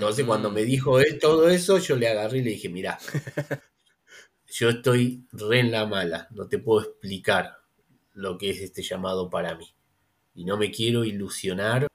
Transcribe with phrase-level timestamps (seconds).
[0.00, 2.98] Entonces, cuando me dijo todo eso, yo le agarré y le dije, mira,
[4.50, 7.58] yo estoy re en la mala, no te puedo explicar
[8.14, 9.66] lo que es este llamado para mí.
[10.34, 11.86] Y no me quiero ilusionar,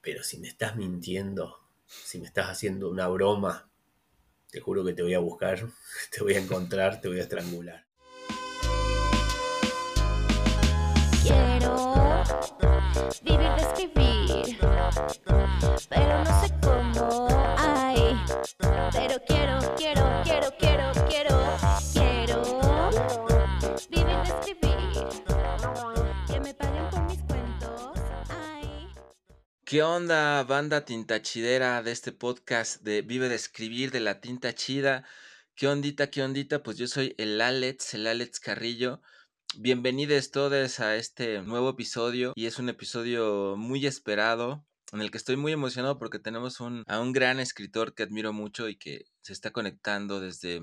[0.00, 3.70] pero si me estás mintiendo, si me estás haciendo una broma,
[4.50, 5.64] te juro que te voy a buscar,
[6.10, 7.86] te voy a encontrar, te voy a estrangular.
[11.22, 12.24] Quiero
[13.22, 14.58] vivir de escribir,
[15.88, 17.11] pero no sé cómo.
[29.72, 35.06] ¿Qué onda, banda tintachidera de este podcast de Vive de Escribir de la Tinta Chida?
[35.54, 36.62] ¿Qué ondita, qué ondita?
[36.62, 39.00] Pues yo soy el Alex, el Alex Carrillo.
[39.56, 44.62] Bienvenidos todos a este nuevo episodio y es un episodio muy esperado
[44.92, 48.34] en el que estoy muy emocionado porque tenemos un, a un gran escritor que admiro
[48.34, 50.60] mucho y que se está conectando desde,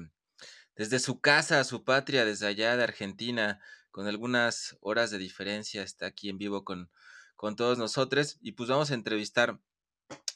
[0.76, 6.06] desde su casa, su patria, desde allá de Argentina, con algunas horas de diferencia, está
[6.06, 6.92] aquí en vivo con,
[7.40, 9.62] con todos nosotros y pues vamos a entrevistar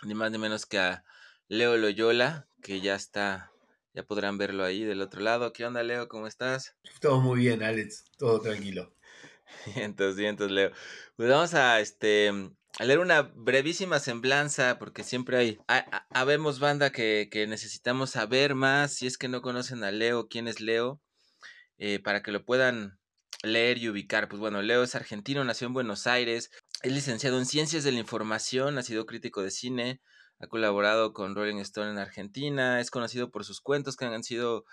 [0.03, 1.03] ni más ni menos que a
[1.49, 3.51] Leo Loyola, que ya está
[3.93, 5.51] ya podrán verlo ahí del otro lado.
[5.51, 6.07] ¿Qué onda, Leo?
[6.07, 6.77] ¿Cómo estás?
[7.01, 8.95] Todo muy bien, Alex, todo tranquilo.
[9.75, 10.71] Entonces, entonces, Leo.
[11.17, 12.31] Pues vamos a este
[12.79, 15.59] a leer una brevísima semblanza, porque siempre hay,
[16.09, 20.47] habemos banda que, que, necesitamos saber más, si es que no conocen a Leo, quién
[20.47, 21.01] es Leo,
[21.77, 22.97] eh, para que lo puedan
[23.43, 24.27] leer y ubicar.
[24.27, 26.49] Pues bueno, Leo es argentino, nació en Buenos Aires,
[26.83, 30.01] es licenciado en Ciencias de la Información, ha sido crítico de cine,
[30.39, 34.65] ha colaborado con Rolling Stone en Argentina, es conocido por sus cuentos que han sido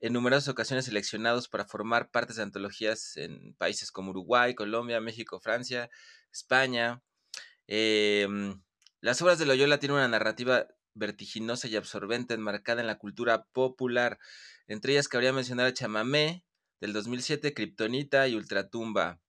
[0.00, 5.40] en numerosas ocasiones seleccionados para formar partes de antologías en países como Uruguay, Colombia, México,
[5.40, 5.88] Francia,
[6.30, 7.02] España.
[7.66, 8.28] Eh,
[9.00, 14.18] las obras de Loyola tienen una narrativa vertiginosa y absorbente enmarcada en la cultura popular,
[14.66, 16.44] entre ellas cabría mencionar a Chamamé
[16.82, 19.20] del 2007, Kryptonita y Ultratumba.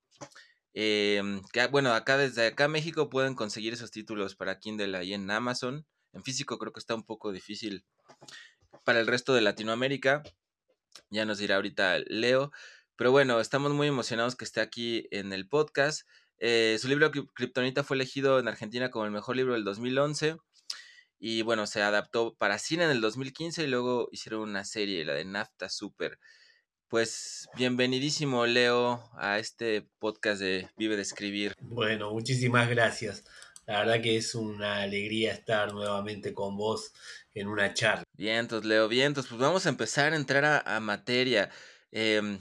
[0.79, 5.31] Eh, que, bueno, acá desde acá México pueden conseguir esos títulos para Kindle ahí en
[5.31, 5.87] Amazon.
[6.13, 7.83] En físico creo que está un poco difícil
[8.83, 10.21] para el resto de Latinoamérica.
[11.09, 12.51] Ya nos dirá ahorita Leo.
[12.95, 16.07] Pero bueno, estamos muy emocionados que esté aquí en el podcast.
[16.37, 20.37] Eh, su libro Kryptonita fue elegido en Argentina como el mejor libro del 2011.
[21.17, 25.13] Y bueno, se adaptó para cine en el 2015 y luego hicieron una serie, la
[25.13, 26.19] de Nafta Super.
[26.89, 31.53] Pues bienvenidísimo, Leo, a este podcast de Vive de Escribir.
[31.59, 33.25] Bueno, muchísimas gracias.
[33.65, 36.93] La verdad que es una alegría estar nuevamente con vos
[37.33, 38.03] en una charla.
[38.13, 39.27] Vientos, Leo, vientos.
[39.27, 41.49] Pues vamos a empezar a entrar a, a materia.
[41.91, 42.39] Eh,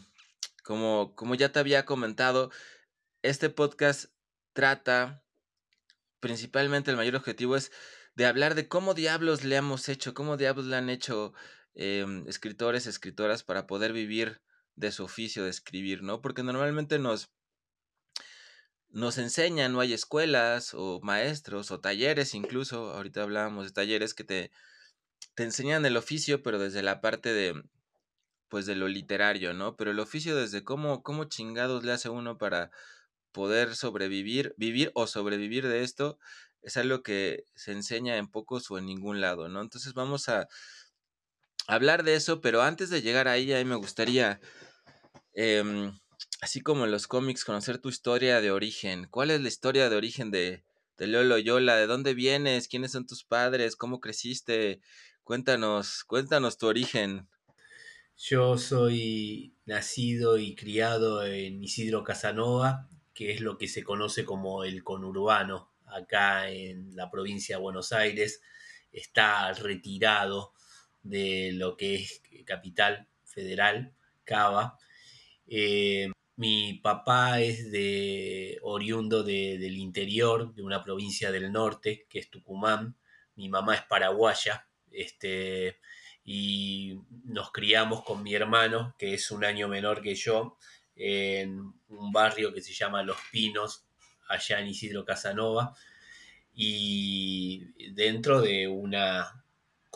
[0.62, 2.52] como, como ya te había comentado,
[3.22, 4.12] este podcast
[4.52, 5.24] trata,
[6.20, 7.72] principalmente el mayor objetivo es
[8.14, 11.34] de hablar de cómo diablos le hemos hecho, cómo diablos le han hecho
[11.76, 14.41] eh, escritores, escritoras para poder vivir
[14.75, 16.20] de su oficio de escribir, ¿no?
[16.20, 17.31] Porque normalmente nos,
[18.88, 24.25] nos enseñan, no hay escuelas o maestros o talleres incluso, ahorita hablábamos de talleres que
[24.25, 24.50] te,
[25.34, 27.62] te enseñan el oficio, pero desde la parte de,
[28.48, 29.76] pues de lo literario, ¿no?
[29.76, 32.70] Pero el oficio desde cómo, cómo chingados le hace uno para
[33.32, 36.19] poder sobrevivir, vivir o sobrevivir de esto,
[36.62, 39.60] es algo que se enseña en pocos o en ningún lado, ¿no?
[39.60, 40.48] Entonces vamos a
[41.66, 44.41] hablar de eso, pero antes de llegar ahí, a mí me gustaría,
[45.34, 45.91] eh,
[46.41, 49.06] así como en los cómics, conocer tu historia de origen.
[49.10, 50.65] ¿Cuál es la historia de origen de,
[50.97, 51.76] de Leo Loyola?
[51.76, 52.69] ¿De dónde vienes?
[52.69, 53.76] ¿Quiénes son tus padres?
[53.76, 54.81] ¿Cómo creciste?
[55.25, 57.28] Cuéntanos, cuéntanos tu origen.
[58.16, 64.65] Yo soy nacido y criado en Isidro Casanova, que es lo que se conoce como
[64.65, 68.41] el conurbano, acá en la provincia de Buenos Aires.
[68.91, 70.55] Está retirado
[71.09, 73.93] de lo que es Capital Federal,
[74.25, 74.78] Cava.
[75.47, 82.19] Eh, mi papá es de oriundo de, del interior, de una provincia del norte, que
[82.19, 82.97] es Tucumán.
[83.37, 84.69] Mi mamá es paraguaya.
[84.91, 85.79] Este,
[86.25, 90.59] y nos criamos con mi hermano, que es un año menor que yo,
[90.97, 93.87] en un barrio que se llama Los Pinos,
[94.29, 95.75] allá en Isidro Casanova,
[96.52, 99.45] y dentro de una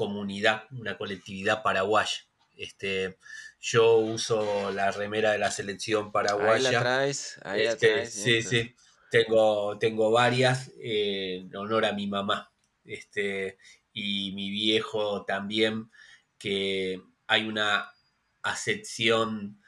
[0.01, 2.25] comunidad, una colectividad paraguaya.
[2.57, 3.19] Este,
[3.61, 6.55] yo uso la remera de la selección paraguaya.
[6.69, 8.15] Ahí la traes, ahí este, la traes.
[8.15, 8.75] Sí, sí.
[9.11, 12.51] Tengo, tengo varias eh, en honor a mi mamá.
[12.83, 13.59] Este,
[13.93, 15.91] y mi viejo también,
[16.39, 17.93] que hay una
[18.41, 19.61] acepción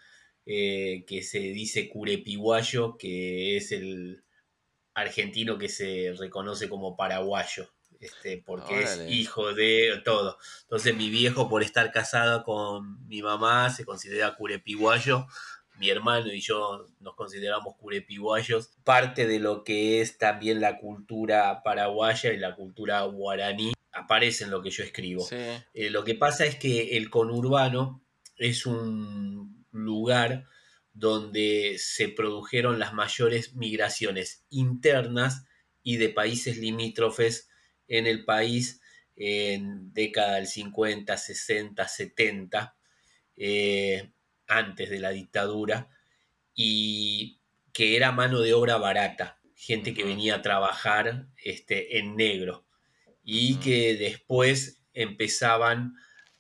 [0.47, 4.25] eh, que se dice curepiguayo, que es el
[4.95, 7.71] argentino que se reconoce como paraguayo.
[8.03, 10.37] Este, porque es hijo de todo.
[10.63, 15.27] Entonces mi viejo por estar casado con mi mamá se considera curepiguayo,
[15.79, 18.71] mi hermano y yo nos consideramos curepiguayos.
[18.83, 24.51] Parte de lo que es también la cultura paraguaya y la cultura guaraní aparece en
[24.51, 25.25] lo que yo escribo.
[25.31, 28.03] Eh, lo que pasa es que el conurbano
[28.37, 30.47] es un lugar
[30.93, 35.45] donde se produjeron las mayores migraciones internas
[35.85, 37.49] y de países limítrofes
[37.93, 38.81] en el país
[39.17, 42.77] en década del 50, 60, 70,
[44.47, 45.91] antes de la dictadura,
[46.55, 47.39] y
[47.73, 52.67] que era mano de obra barata, gente que venía a trabajar este, en negro,
[53.23, 55.95] y que después empezaban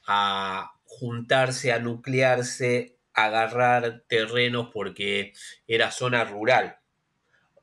[0.06, 5.34] a juntarse, a nuclearse, a agarrar terrenos porque
[5.66, 6.81] era zona rural.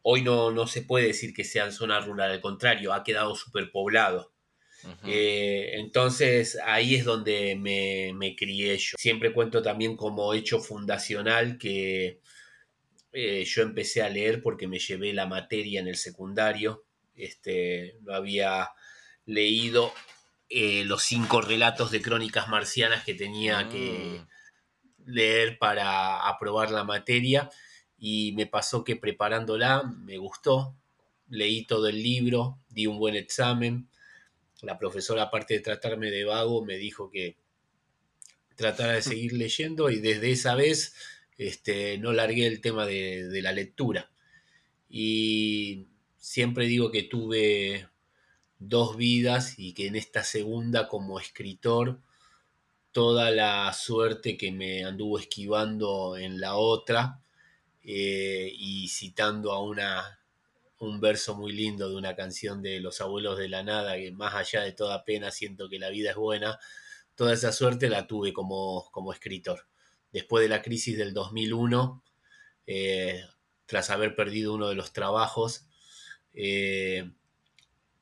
[0.01, 4.31] Hoy no, no se puede decir que sea zona rural, al contrario, ha quedado superpoblado.
[5.05, 8.95] Eh, entonces ahí es donde me, me, crié yo.
[8.97, 12.21] Siempre cuento también como hecho fundacional que
[13.11, 16.85] eh, yo empecé a leer porque me llevé la materia en el secundario.
[17.15, 18.69] Este, no había
[19.25, 19.93] leído
[20.49, 25.11] eh, los cinco relatos de crónicas marcianas que tenía que mm.
[25.11, 27.49] leer para aprobar la materia
[27.99, 30.75] y me pasó que preparándola me gustó,
[31.29, 33.87] leí todo el libro, di un buen examen.
[34.61, 37.37] La profesora, aparte de tratarme de vago, me dijo que
[38.55, 40.95] tratara de seguir leyendo y desde esa vez
[41.37, 44.09] este, no largué el tema de, de la lectura.
[44.89, 45.87] Y
[46.17, 47.87] siempre digo que tuve
[48.59, 51.99] dos vidas y que en esta segunda como escritor
[52.91, 57.21] toda la suerte que me anduvo esquivando en la otra
[57.91, 60.19] eh, y citando a una,
[60.77, 64.35] un verso muy lindo de una canción de Los Abuelos de la Nada, que más
[64.35, 66.59] allá de toda pena siento que la vida es buena,
[67.15, 69.65] toda esa suerte la tuve como, como escritor.
[70.11, 72.03] Después de la crisis del 2001,
[72.67, 73.25] eh,
[73.65, 75.65] tras haber perdido uno de los trabajos,
[76.35, 77.09] eh,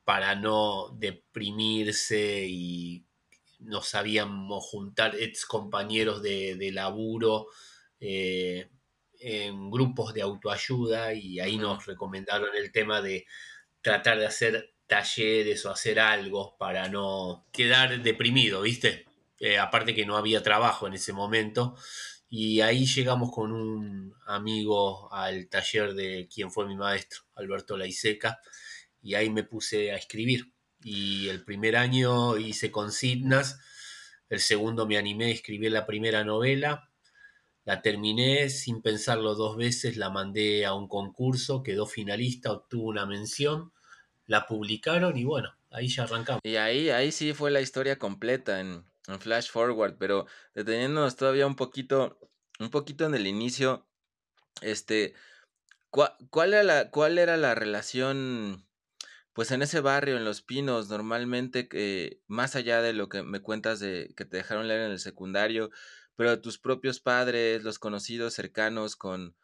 [0.04, 3.06] para no deprimirse y
[3.60, 7.48] no sabíamos juntar ex compañeros de laburo,
[9.20, 13.26] en grupos de autoayuda y ahí nos recomendaron el tema de
[13.82, 19.06] tratar de hacer talleres o hacer algo para no quedar deprimido, ¿viste?
[19.40, 21.76] Eh, aparte que no había trabajo en ese momento.
[22.30, 28.42] Y ahí llegamos con un amigo al taller de quien fue mi maestro, Alberto Laiseca,
[29.02, 30.52] y ahí me puse a escribir.
[30.84, 33.60] Y el primer año hice consignas,
[34.30, 36.87] el segundo me animé a escribir la primera novela,
[37.68, 43.06] la terminé sin pensarlo dos veces, la mandé a un concurso, quedó finalista, obtuvo una
[43.06, 43.74] mención,
[44.26, 46.40] la publicaron y bueno, ahí ya arrancamos.
[46.46, 48.86] Y ahí, ahí sí fue la historia completa en,
[49.20, 52.18] Flash Forward, pero deteniéndonos todavía un poquito,
[52.60, 53.86] un poquito en el inicio,
[54.62, 55.14] este,
[55.90, 58.66] ¿cuál, era la, cuál era la relación
[59.34, 63.42] pues en ese barrio, en Los Pinos, normalmente, que más allá de lo que me
[63.42, 65.70] cuentas de que te dejaron leer en el secundario,
[66.18, 69.36] pero tus propios padres, los conocidos cercanos con,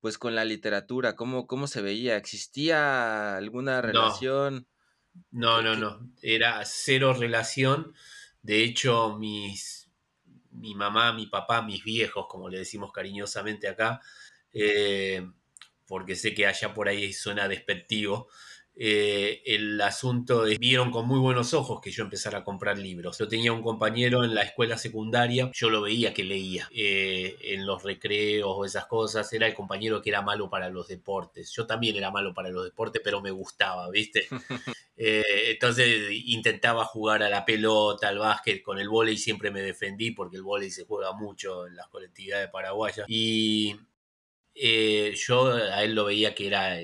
[0.00, 2.16] pues con la literatura, ¿cómo, cómo se veía?
[2.16, 4.68] ¿Existía alguna relación?
[5.32, 7.94] No, no, no, era cero relación.
[8.42, 9.90] De hecho, mis,
[10.52, 14.00] mi mamá, mi papá, mis viejos, como le decimos cariñosamente acá,
[14.52, 15.28] eh,
[15.84, 18.28] porque sé que allá por ahí suena despectivo,
[18.82, 23.18] eh, el asunto es, vieron con muy buenos ojos que yo empezara a comprar libros.
[23.18, 27.66] Yo tenía un compañero en la escuela secundaria, yo lo veía que leía eh, en
[27.66, 31.52] los recreos o esas cosas, era el compañero que era malo para los deportes.
[31.52, 34.26] Yo también era malo para los deportes, pero me gustaba, ¿viste?
[35.02, 40.10] Eh, entonces intentaba jugar a la pelota, al básquet, con el vóley siempre me defendí
[40.10, 43.06] porque el vóley se juega mucho en las colectividades paraguayas.
[43.08, 43.76] Y
[44.54, 46.76] yo a él lo veía que era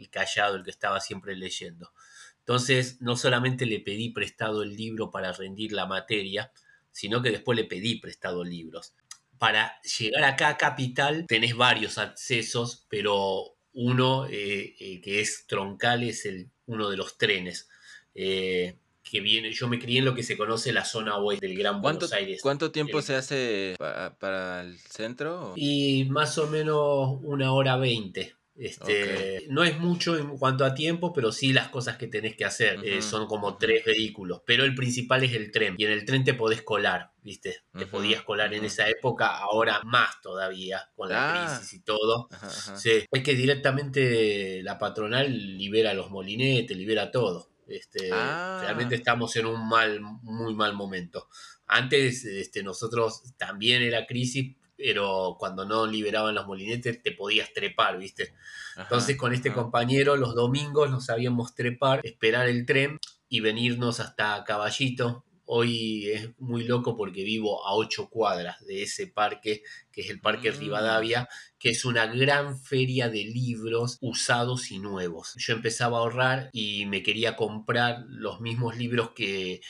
[0.00, 1.92] el callado, el que estaba siempre leyendo.
[2.38, 6.52] Entonces, no solamente le pedí prestado el libro para rendir la materia,
[6.90, 8.94] sino que después le pedí prestado libros.
[9.38, 16.02] Para llegar acá a Capital tenés varios accesos, pero uno eh, eh, que es troncal
[16.02, 17.68] es el, uno de los trenes.
[18.14, 21.58] Eh, que viene, yo me crié en lo que se conoce la zona oeste del
[21.58, 22.40] Gran Buenos Aires.
[22.42, 25.52] ¿Cuánto tiempo se hace para, el centro?
[25.56, 28.36] Y más o menos una hora veinte.
[28.60, 32.44] Este, No es mucho en cuanto a tiempo, pero sí las cosas que tenés que
[32.44, 32.78] hacer.
[32.84, 35.76] Eh, son como tres vehículos, pero el principal es el tren.
[35.78, 37.64] Y en el tren te podés colar, ¿viste?
[37.76, 41.56] Te podías colar en esa época, ahora más todavía, con la ah.
[41.56, 42.28] crisis y todo.
[42.76, 43.04] Sí.
[43.10, 47.48] Es que directamente la patronal libera los molinetes, libera todo.
[47.66, 48.60] Este, Ah.
[48.62, 51.28] Realmente estamos en un mal, muy mal momento.
[51.66, 57.98] Antes este, nosotros también era crisis, pero cuando no liberaban los molinetes te podías trepar,
[57.98, 58.32] ¿viste?
[58.76, 59.62] Ajá, Entonces con este ajá.
[59.62, 65.24] compañero los domingos nos sabíamos trepar, esperar el tren y venirnos hasta Caballito.
[65.52, 70.20] Hoy es muy loco porque vivo a ocho cuadras de ese parque, que es el
[70.20, 70.58] Parque Mm.
[70.58, 75.34] Rivadavia, que es una gran feria de libros usados y nuevos.
[75.36, 79.60] Yo empezaba a ahorrar y me quería comprar los mismos libros que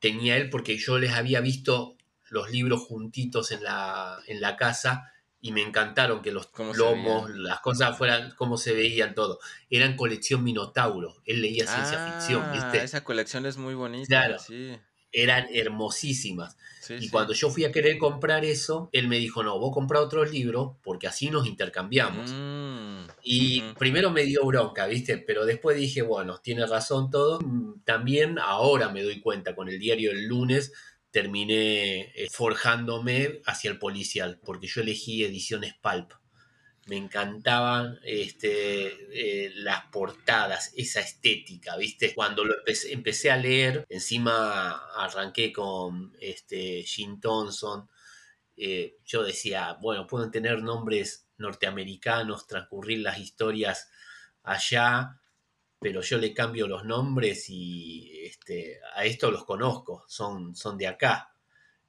[0.00, 1.96] tenía él porque yo les había visto
[2.34, 5.10] los libros juntitos en la, en la casa
[5.40, 9.38] y me encantaron que los ¿Cómo lomos, las cosas fueran como se veían todo.
[9.70, 11.16] Eran colección Minotauro.
[11.26, 12.82] Él leía ciencia ficción, Ah, ¿viste?
[12.84, 14.38] esa colección es muy bonita, Claro.
[14.38, 14.76] sí.
[15.16, 16.56] Eran hermosísimas.
[16.80, 17.08] sí, Y sí.
[17.10, 20.72] cuando yo fui a querer comprar eso, él me dijo, no, vos comprá otros libros
[20.82, 22.30] porque así nos intercambiamos.
[22.32, 25.18] Mm, Y primero me dio bronca, ¿viste?
[25.18, 27.38] Pero después dije, bueno, tiene razón todo.
[27.40, 30.72] Mm, También ahora me doy cuenta, con el diario el lunes
[31.14, 36.12] terminé eh, forjándome hacia el policial, porque yo elegí ediciones Pulp.
[36.86, 42.12] Me encantaban este, eh, las portadas, esa estética, ¿viste?
[42.14, 47.88] Cuando lo empecé, empecé a leer, encima arranqué con este, Jim Thompson,
[48.56, 53.88] eh, yo decía, bueno, pueden tener nombres norteamericanos, transcurrir las historias
[54.42, 55.20] allá,
[55.84, 60.86] pero yo le cambio los nombres y este, a esto los conozco, son, son de
[60.86, 61.36] acá.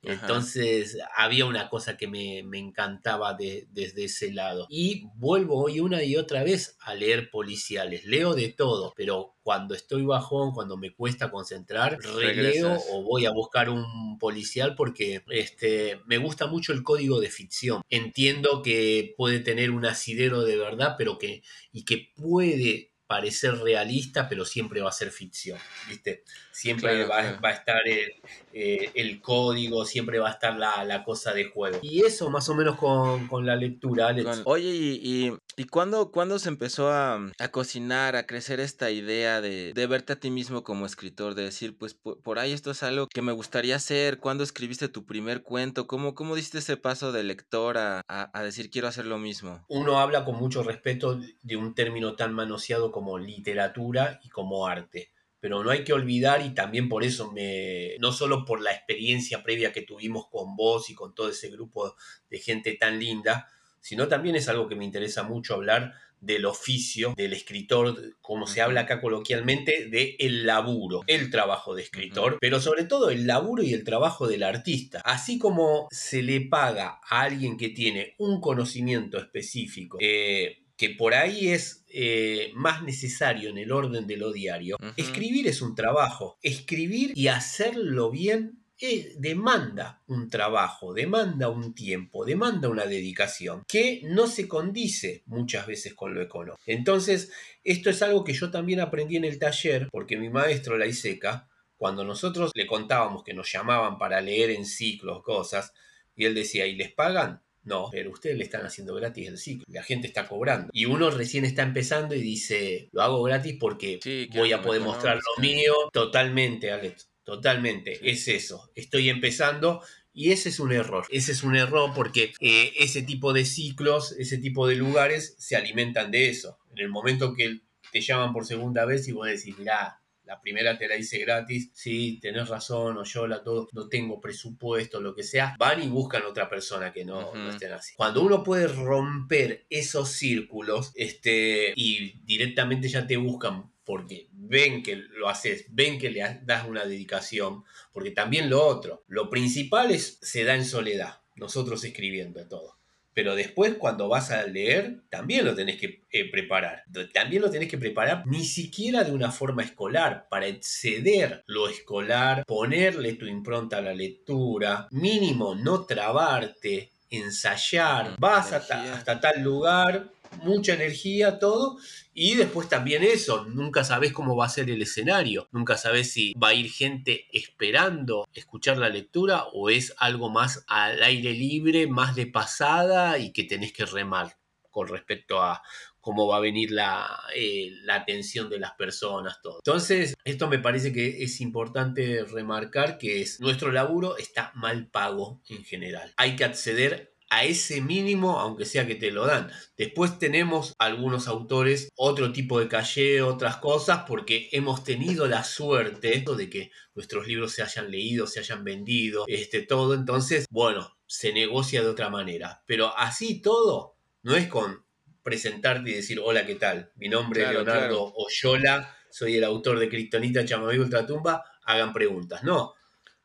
[0.05, 0.11] Ajá.
[0.11, 4.67] Entonces había una cosa que me, me encantaba de- desde ese lado.
[4.69, 8.03] Y vuelvo hoy una y otra vez a leer policiales.
[8.05, 13.31] Leo de todo, pero cuando estoy bajón, cuando me cuesta concentrar, releo o voy a
[13.31, 17.81] buscar un policial porque este, me gusta mucho el código de ficción.
[17.89, 24.27] Entiendo que puede tener un asidero de verdad, pero que, y que puede parecer realista,
[24.29, 26.24] pero siempre va a ser ficción, ¿viste?
[26.51, 27.39] Siempre Claro, va, claro.
[27.43, 28.12] va a estar el,
[28.57, 31.79] eh, el código, siempre va a estar la, la cosa de juego.
[31.81, 34.43] Y eso más o menos con, con la lectura, Alex.
[34.45, 39.41] Oye, ¿y, y, y cuándo, cuándo se empezó a, a cocinar, a crecer esta idea
[39.41, 41.35] de, de verte a ti mismo como escritor?
[41.35, 44.19] De decir, pues por, por ahí esto es algo que me gustaría hacer.
[44.19, 45.85] ¿Cuándo escribiste tu primer cuento?
[45.85, 49.65] ¿Cómo, cómo diste ese paso de lector a, a- a decir quiero hacer lo mismo?
[49.67, 55.12] Uno habla con mucho respeto de un término tan manoseado como literatura y como arte.
[55.45, 57.97] Pero no hay que olvidar, y también por eso me.
[57.99, 61.95] No solo por la experiencia previa que tuvimos con vos y con todo ese grupo
[62.31, 63.47] de gente tan linda,
[63.79, 68.63] sino también es algo que me interesa mucho hablar del oficio del escritor, como se
[68.63, 73.61] habla acá coloquialmente, de el laburo, el trabajo de escritor, pero sobre todo el laburo
[73.61, 75.01] y el trabajo del artista.
[75.05, 81.13] Así como se le paga a alguien que tiene un conocimiento específico, eh, que por
[81.13, 86.38] ahí es eh, más necesario en el orden de lo diario, escribir es un trabajo.
[86.41, 94.01] Escribir y hacerlo bien eh, demanda un trabajo, demanda un tiempo, demanda una dedicación que
[94.03, 96.60] no se condice muchas veces con lo económico.
[96.65, 97.32] Entonces,
[97.63, 101.48] esto es algo que yo también aprendí en el taller, porque mi maestro, la Iseca,
[101.77, 105.72] cuando nosotros le contábamos que nos llamaban para leer en ciclos, cosas,
[106.13, 107.44] y él decía, ¿y les pagan?
[107.65, 109.65] No, pero ustedes le están haciendo gratis el ciclo.
[109.67, 110.69] La gente está cobrando.
[110.72, 114.81] Y uno recién está empezando y dice, lo hago gratis porque Sí, voy a poder
[114.81, 115.74] mostrar lo mío.
[115.91, 117.10] Totalmente, Alex.
[117.24, 117.95] Totalmente.
[117.95, 118.10] Sí.
[118.10, 118.72] Es eso.
[118.75, 119.81] Estoy empezando.
[120.13, 121.05] Y ese es un error.
[121.10, 125.55] Ese es un error porque eh, ese tipo de ciclos, ese tipo de lugares se
[125.55, 126.60] alimentan de eso.
[126.72, 130.77] En el momento que te llaman por segunda vez y vos decís, mirá, la primera
[130.77, 135.15] te la hice gratis, sí, tenés razón, o yo la todo, no tengo presupuesto, lo
[135.15, 137.94] que sea, van y buscan otra persona que no, estén así.
[137.96, 144.96] Cuando uno puede romper esos círculos, este, y directamente ya te buscan porque ven que
[144.96, 147.63] lo haces, ven que le das una dedicación,
[147.94, 152.75] porque también lo otro, lo principal es, se da en soledad, nosotros escribiendo todo.
[153.15, 156.84] Pero después cuando vas a leer, también lo tenés que eh, preparar.
[157.13, 162.43] También lo tenés que preparar ni siquiera de una forma escolar, para exceder lo escolar,
[162.45, 170.10] ponerle tu impronta a la lectura, mínimo no trabarte, ensayar, Ujú, vas hasta tal lugar,
[170.43, 171.77] mucha energía, todo,
[172.17, 176.34] y después también eso, nunca sabes cómo va a ser el escenario, nunca sabes si
[176.34, 181.88] va a ir gente esperando escuchar la lectura o es algo más al aire libre,
[181.88, 184.38] más de pasada y que tenés que remar
[184.72, 185.62] con respecto a
[186.00, 189.57] cómo va a venir la, eh, la atención de las personas, todo.
[189.57, 195.41] Entonces, esto me parece que es importante remarcar que es, nuestro laburo está mal pago
[195.50, 196.13] en general.
[196.15, 199.51] Hay que acceder a ese mínimo, aunque sea que te lo dan.
[199.75, 206.24] Después tenemos algunos autores, otro tipo de calle, otras cosas, porque hemos tenido la suerte
[206.25, 209.96] de que nuestros libros se hayan leído, se hayan vendido, este, todo.
[209.96, 212.63] Entonces, bueno, se negocia de otra manera.
[212.65, 214.86] Pero así todo, no es con
[215.22, 216.94] presentarte y decir, hola, ¿qué tal?
[216.96, 222.44] Mi nombre es Leonardo Oyola, soy el autor de Kryptonita, Chamamé Ultratumba, hagan preguntas.
[222.44, 222.75] No,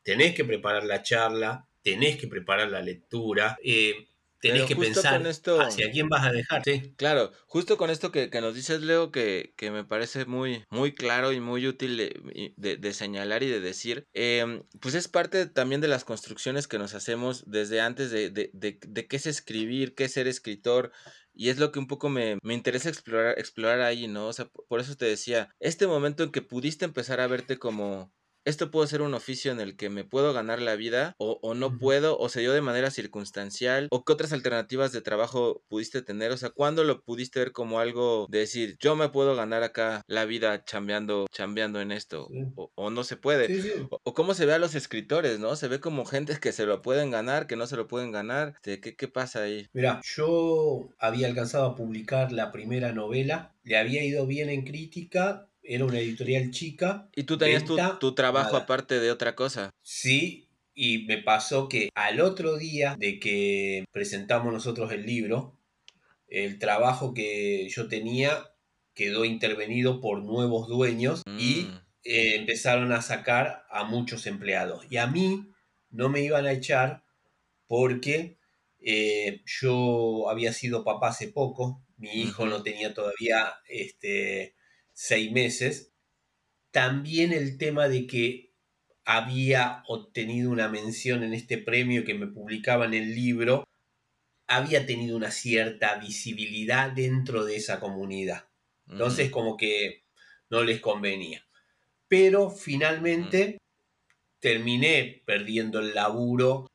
[0.02, 4.08] tenés que preparar la charla, tenés que preparar la lectura, eh,
[4.40, 6.62] tenés que pensar esto, hacia quién vas a dejar.
[6.96, 11.32] Claro, justo con esto que, nos dices, Leo, que, que, me parece muy, muy claro
[11.32, 11.96] y muy útil
[12.56, 16.94] de, señalar y de decir, em, pues es parte también de las construcciones que nos
[16.94, 20.92] hacemos desde antes de, de qué es escribir, qué es ser escritor.
[21.32, 24.26] Y es lo que un poco me, me, interesa explorar, explorar ahí, ¿no?
[24.26, 28.12] O sea, por eso te decía, este momento en que pudiste empezar a verte como,
[28.44, 31.78] esto puede ser un oficio en el que me puedo ganar la vida o, no
[31.78, 36.32] puedo o se dio de manera circunstancial o qué otras alternativas de trabajo pudiste tener,
[36.32, 40.02] o sea, ¿cuándo lo pudiste ver como algo de decir, yo me puedo ganar acá
[40.06, 42.28] la vida chambeando, chambeando en esto
[42.74, 43.86] o, no se puede?
[43.90, 45.56] O, cómo se ve a los escritores, ¿no?
[45.56, 48.54] Se ve como gente que se lo pueden ganar, que no se lo pueden ganar.
[48.62, 49.66] ¿Qué, qué pasa ahí?
[49.72, 55.49] Mira, yo había alcanzado a publicar la primera novela, le había ido bien en crítica
[55.70, 57.08] era una editorial chica.
[57.14, 59.70] ¿Y tú tenías tu, trabajo aparte de otra cosa?
[59.82, 65.56] Sí, y me pasó que al otro día de que presentamos nosotros el libro,
[66.26, 68.50] el trabajo que yo tenía
[68.94, 71.80] quedó intervenido por nuevos dueños y mm.
[72.02, 74.84] eh, empezaron a sacar a muchos empleados.
[74.90, 75.52] Y a mí
[75.90, 77.04] no me iban a echar
[77.68, 78.38] porque
[78.80, 84.56] eh, yo había sido papá hace poco, mi hijo no tenía todavía este,
[85.00, 85.94] seis meses.
[86.72, 88.52] También el tema de que
[89.06, 93.66] había obtenido una mención en este premio que me publicaba en el libro,
[94.46, 98.44] había tenido una cierta visibilidad dentro de esa comunidad.
[98.90, 100.04] Entonces como que
[100.50, 101.46] no les convenía.
[102.06, 103.56] Pero finalmente
[104.38, 106.70] terminé perdiendo el laburo.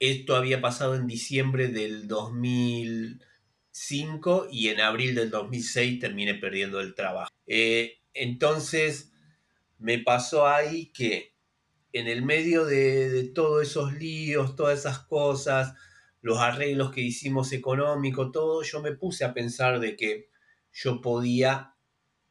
[0.00, 3.20] Esto había pasado en diciembre del 2000
[4.50, 7.35] y en abril del 2006 terminé perdiendo el trabajo.
[7.46, 9.12] Eh, entonces
[9.78, 11.36] me pasó ahí que
[11.92, 15.74] en el medio de, todos esos líos, todas esas cosas,
[16.20, 20.28] los arreglos que hicimos económicos, todo, yo me puse a pensar de que
[20.72, 21.74] yo podía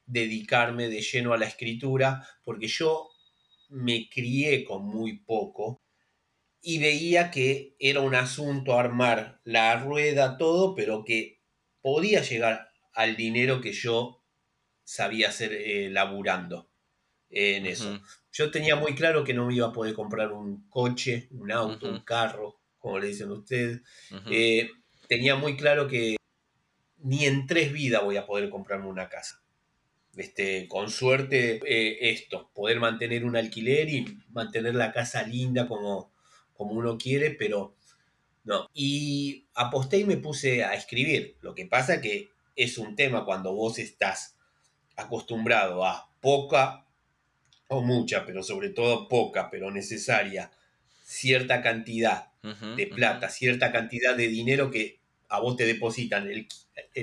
[0.06, 3.10] dedicarme de lleno a la escritura, porque yo
[3.69, 5.82] me crié con muy poco
[6.62, 11.41] y veía que era un asunto armar la rueda, todo, pero que
[11.82, 14.25] podía llegar al dinero que yo
[14.86, 16.69] sabía hacer eh, laburando
[17.30, 18.00] en eso.
[18.32, 21.89] Yo tenía muy claro que no me iba a poder comprar un coche, un auto,
[21.89, 23.82] un carro, como le dicen ustedes.
[24.30, 24.69] Eh,
[25.10, 26.15] tenía muy claro que
[27.00, 29.41] ni en tres vidas voy a poder comprarme una casa.
[30.15, 36.13] Este, con suerte, eh, esto, poder mantener un alquiler y mantener la casa linda como,
[36.54, 37.76] como uno quiere, pero
[38.45, 38.69] no.
[38.74, 41.38] Y aposté y me puse a escribir.
[41.41, 44.35] Lo que pasa que es un tema cuando vos estás
[44.96, 46.86] acostumbrado a poca
[47.68, 50.52] o mucha, pero sobre todo poca, pero necesaria,
[51.04, 52.32] cierta cantidad
[52.76, 56.48] de plata, cierta cantidad de dinero que a vos te depositan el,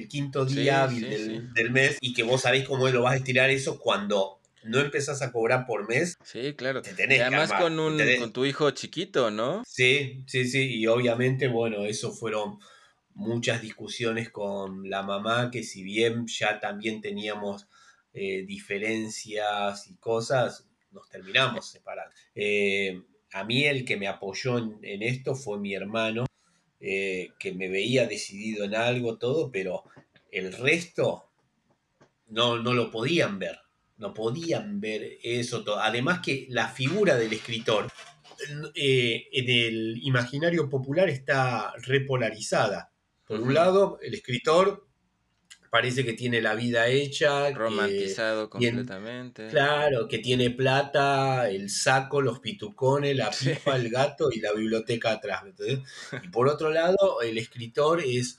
[0.08, 3.80] quinto día del, del, mes y que vos sabés cómo lo vas a estirar eso
[3.80, 6.16] cuando no empezás a cobrar por mes.
[6.24, 6.82] Sí, claro.
[6.84, 9.62] y además con, un, con tu hijo chiquito, ¿no?
[9.66, 10.76] Sí, sí, sí.
[10.76, 12.58] Y obviamente, bueno, eso fueron
[13.14, 17.66] muchas discusiones con la mamá, que si bien ya también teníamos
[18.14, 22.14] eh, diferencias y cosas, nos terminamos separando.
[22.34, 26.26] Eh, a mí el que me apoyó en, esto fue mi hermano,
[26.80, 29.84] eh, que me veía decidido en algo, todo, pero
[30.30, 31.30] el resto
[32.28, 33.62] no, no lo podían ver
[34.02, 35.64] no podían ver eso.
[35.64, 35.78] Todo.
[35.78, 37.90] Además que la figura del escritor
[38.74, 42.92] eh, en el imaginario popular está repolarizada.
[43.24, 44.88] Por un lado, el escritor
[45.72, 47.50] parece que tiene la vida hecha.
[47.50, 49.48] Romantizado completamente.
[49.48, 55.12] claro, que tiene plata, el saco, los pitucones, la pipa, el gato y la biblioteca
[55.12, 55.44] atrás.
[56.22, 58.38] Y por otro lado, el escritor es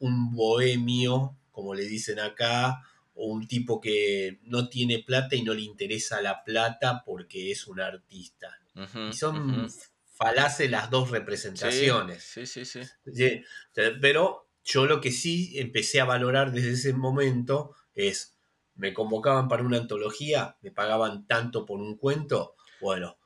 [0.00, 2.82] un bohemio, como le dicen acá,
[3.14, 7.68] o un tipo que no tiene plata y no le interesa la plata porque es
[7.68, 8.58] un artista.
[9.08, 9.70] y son
[10.16, 12.24] falaces las dos representaciones.
[12.24, 12.80] Sí, sí, sí,
[14.00, 18.36] Pero yo lo que sí empecé a valorar desde ese momento es,
[18.74, 23.18] me convocaban para una antología, me pagaban tanto por un cuento, bueno,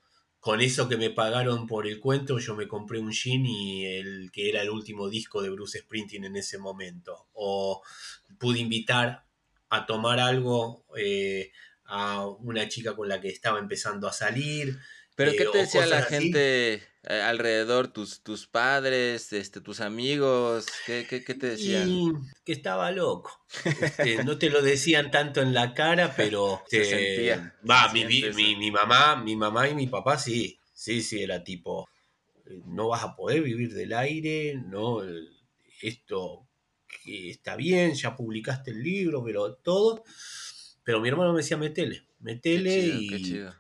[0.47, 4.31] con eso que me pagaron por el cuento, yo me compré un jean y el
[4.31, 7.27] que era el último disco de Bruce Springsteen en ese momento.
[7.33, 7.83] O
[8.39, 9.27] pude invitar
[9.71, 11.51] a tomar algo eh,
[11.85, 14.79] a una chica con la que estaba empezando a salir.
[15.17, 16.31] ¿Pero eh, qué te decía la así.
[16.31, 20.67] gente eh, alrededor, tus, tus padres, este, tus amigos?
[20.85, 21.89] ¿Qué, qué, qué te decían?
[21.89, 22.13] Y
[22.45, 23.31] que estaba loco.
[23.81, 28.07] Este, no te lo decían tanto en la cara, pero Se este, sentía, va, se
[28.07, 31.89] mi, mi- mi mamá, mi mamá y mi papá sí, sí, sí, era tipo,
[32.67, 35.03] no vas a poder vivir del aire, no,
[35.83, 36.47] esto
[37.05, 40.05] que está bien, ya publicaste el libro, pero todo.
[40.85, 42.07] Pero mi hermano me decía, metele,
[42.51, 43.55] Qué metele chido, y, qué chido.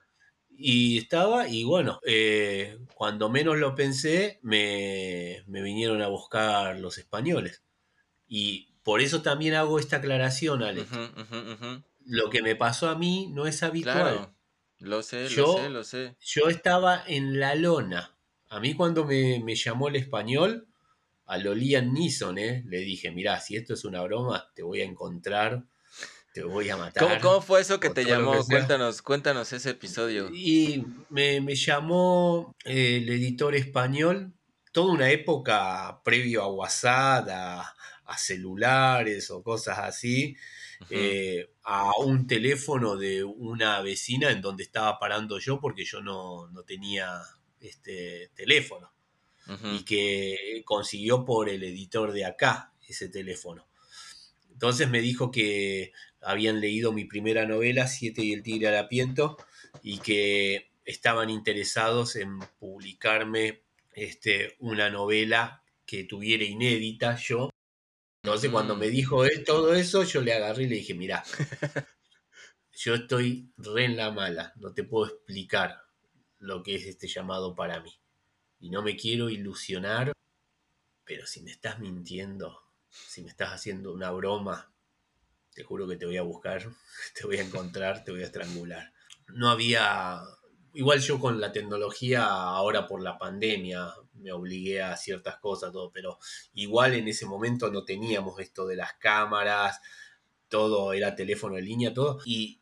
[0.58, 6.98] Y estaba, y bueno, eh, cuando menos lo pensé, me, me vinieron a buscar los
[6.98, 7.62] españoles.
[8.28, 11.82] Y por eso también hago esta aclaración, ujú.
[12.06, 14.02] Lo que me pasó a mí no es habitual.
[14.02, 14.34] Claro,
[14.78, 16.16] lo sé, lo Yo- sé, lo sé.
[16.20, 18.16] Yo estaba en la lona.
[18.48, 20.68] A mí cuando me, me llamó el español,
[21.26, 22.62] a Lolian Neeson, ¿eh?
[22.66, 25.64] le dije, mirá, si esto es una broma, te voy a encontrar,
[26.36, 27.02] te voy a matar.
[27.02, 28.32] ¿Cómo, cómo fue eso que te llamó?
[28.32, 30.28] que cuéntanos, cuéntanos ese episodio.
[30.34, 34.34] Y me, me llamó eh, el editor español,
[34.70, 40.36] toda una época previo a WhatsApp, a, a celulares o cosas así,
[40.90, 46.48] eh, a un teléfono de una vecina en donde estaba parando yo porque yo no,
[46.48, 47.18] no tenía
[47.60, 48.92] este teléfono
[49.72, 53.66] y que consiguió por el editor de acá ese teléfono.
[54.56, 55.92] Entonces me dijo que
[56.26, 59.36] habían leído mi primera novela, Siete y el Tigre Harapiento,
[59.82, 63.62] y que estaban interesados en publicarme
[63.94, 67.50] este, una novela que tuviera inédita yo.
[68.24, 68.78] Entonces cuando Mm.
[68.80, 71.22] me dijo todo eso, yo le agarré y le dije, mira,
[72.72, 75.82] yo estoy re en la mala, no te puedo explicar
[76.38, 77.92] lo que es este llamado para mí.
[78.58, 80.12] Y no me quiero ilusionar,
[81.04, 84.72] pero si me estás mintiendo, si me estás haciendo una broma,
[85.56, 86.62] te juro que te voy a buscar,
[87.18, 88.92] te voy a encontrar, te voy a estrangular.
[89.28, 90.20] No había,
[90.74, 95.90] igual yo con la tecnología, ahora por la pandemia, me obligué a ciertas cosas, todo,
[95.90, 96.18] pero
[96.52, 99.80] igual en ese momento no teníamos esto de las cámaras,
[100.48, 102.60] todo era teléfono en línea, todo, y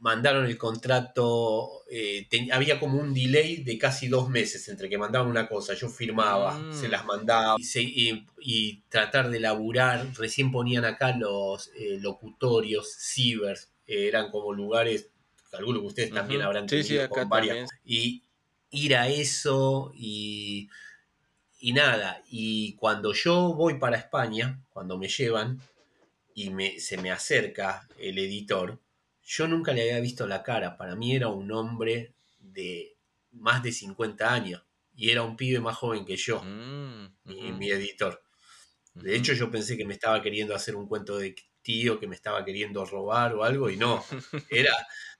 [0.00, 5.28] mandaron el contrato, eh, había como un delay de casi dos meses entre que mandaban
[5.28, 6.72] una cosa, yo firmaba, Mm.
[6.72, 11.98] se las mandaba y, se- y- y tratar de laburar, recién ponían acá los eh,
[12.00, 15.08] locutorios, cibers, eh, eran como lugares,
[15.50, 18.22] calculo que ustedes también habrán Sí, tenido sí, con varias y
[18.70, 20.68] ir a eso y,
[21.60, 25.60] y nada, y cuando yo voy para España, cuando me llevan
[26.34, 28.80] y me, se me acerca el editor,
[29.28, 30.78] yo nunca le había visto la cara.
[30.78, 32.96] Para mí era un hombre de
[33.32, 34.64] más de 50 años
[34.96, 38.22] y era un pibe más joven que yo, Mm, mi, editor.
[38.94, 42.16] De hecho, yo pensé que me estaba queriendo hacer un cuento de tío, que me
[42.16, 44.02] estaba queriendo robar o algo, y no.
[44.50, 44.72] Era.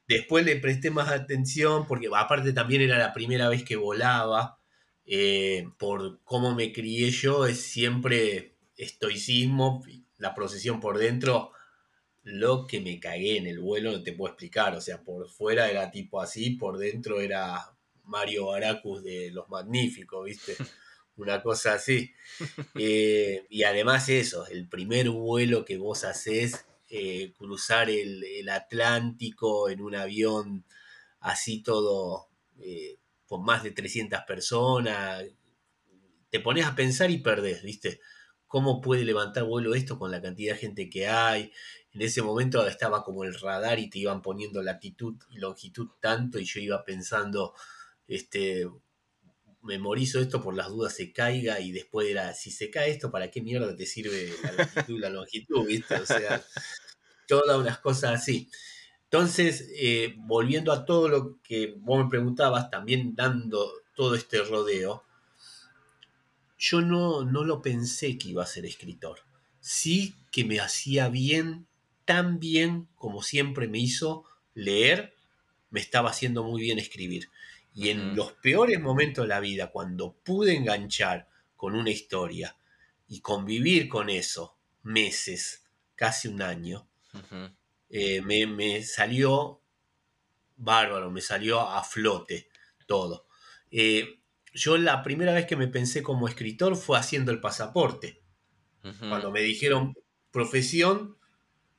[0.09, 4.59] Después le presté más atención, porque aparte también era la primera vez que volaba.
[5.05, 9.85] eh, por cómo me crié yo, es siempre estoicismo,
[10.16, 11.53] la procesión por dentro.
[12.31, 14.75] Lo que me cagué en el vuelo no te puedo explicar.
[14.75, 20.25] O sea, por fuera era tipo así, por dentro era Mario Baracus de Los Magníficos,
[20.25, 20.57] ¿viste?
[21.17, 22.12] Una cosa así.
[22.75, 29.69] Eh, y además eso, el primer vuelo que vos haces, eh, cruzar el, el Atlántico
[29.69, 30.64] en un avión
[31.21, 32.29] así todo,
[32.61, 35.25] eh, con más de 300 personas,
[36.31, 38.01] te pones a pensar y perdés, ¿viste?
[38.47, 41.53] ¿Cómo puede levantar vuelo esto con la cantidad de gente que hay?
[41.92, 46.38] En ese momento estaba como el radar y te iban poniendo latitud y longitud tanto
[46.38, 47.55] y yo iba pensando,
[48.07, 48.68] este,
[49.62, 53.31] memorizo esto por las dudas se caiga y después era, si se cae esto, ¿para
[53.31, 55.66] qué mierda te sirve la latitud y la longitud?
[55.66, 55.94] ¿Viste?
[55.96, 56.44] O sea,
[57.29, 58.51] todas unas cosas así.
[59.05, 65.05] Entonces, eh, volviendo a todo lo que vos me preguntabas, también dando todo este rodeo,
[66.59, 69.20] yo no, no lo pensé que iba a ser escritor.
[69.61, 71.67] Sí que me hacía bien,
[72.09, 75.14] tan bien como siempre me hizo leer,
[75.68, 77.29] me estaba haciendo muy bien escribir.
[77.75, 82.57] Y en los peores momentos de la vida, cuando pude enganchar con una historia
[83.07, 85.66] y convivir con eso meses,
[85.97, 86.88] casi un año,
[87.90, 89.61] eh, me, me salió
[90.57, 92.49] bárbaro, me salió a flote
[92.87, 93.27] todo.
[93.71, 94.23] Eh,
[94.55, 98.23] yo la primera vez que me pensé como escritor fue haciendo el pasaporte.
[99.07, 99.94] Cuando me dijeron
[100.31, 101.17] profesión,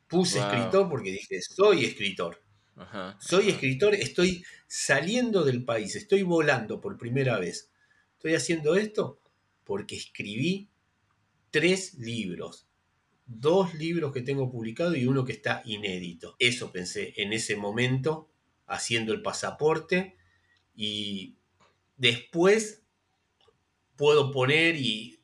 [0.10, 0.42] puse Wow.
[0.42, 2.44] escritor porque dije, soy escritor.
[2.76, 3.50] Ajá, Soy ajá.
[3.50, 7.72] escritor, estoy saliendo del país, estoy volando por primera vez.
[8.14, 9.22] Estoy haciendo esto
[9.66, 10.70] porque escribí
[11.52, 12.68] tres libros.
[13.26, 16.36] Dos libros que tengo publicados y uno que está inédito.
[16.40, 18.32] Eso pensé en ese momento,
[18.68, 20.18] haciendo el pasaporte.
[20.76, 21.38] Y
[21.98, 22.84] después
[23.96, 25.19] puedo poner y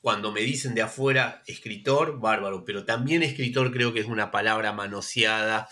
[0.00, 4.72] cuando me dicen de afuera escritor, bárbaro, pero también escritor creo que es una palabra
[4.72, 5.68] manoseada,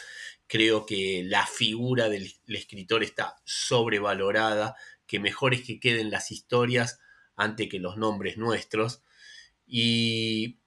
[0.47, 7.01] creo que la figura del, escritor está sobrevalorada, que mejor es que queden las historias
[7.37, 9.03] antes que los nombres nuestros.
[9.67, 10.59] Y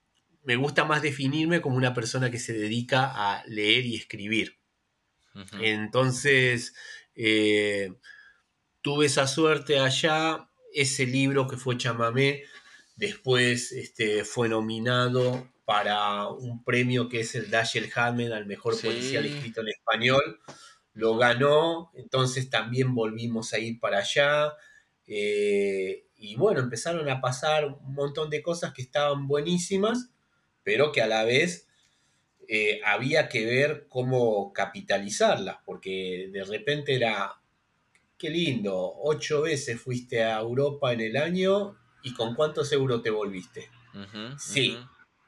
[0.44, 4.60] me gusta más definirme como una persona que se dedica a leer y escribir.
[5.60, 6.74] Entonces,
[7.16, 7.94] eh,
[8.82, 12.44] tuve esa suerte allá, ese libro que fue Chamamé,
[13.02, 18.84] después este, fue nominado para un premio que es el Dashiell Hammett al mejor Sí.
[18.84, 20.40] policial escrito en español,
[20.94, 24.54] lo ganó, entonces también volvimos a ir para allá,
[25.08, 30.12] eh, y bueno, empezaron a pasar un montón de cosas que estaban buenísimas,
[30.64, 31.68] pero que a la vez
[32.48, 37.42] eh, había que ver cómo capitalizarlas, porque de repente era,
[38.18, 43.10] qué lindo, ocho veces fuiste a Europa en el año y con cuántos euros te
[43.10, 43.70] volviste.
[44.40, 44.78] Sí.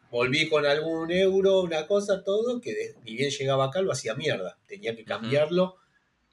[0.09, 4.13] Volví con algún euro, una cosa, todo, que de- ni bien llegaba acá lo hacía
[4.15, 4.57] mierda.
[4.67, 5.77] Tenía que cambiarlo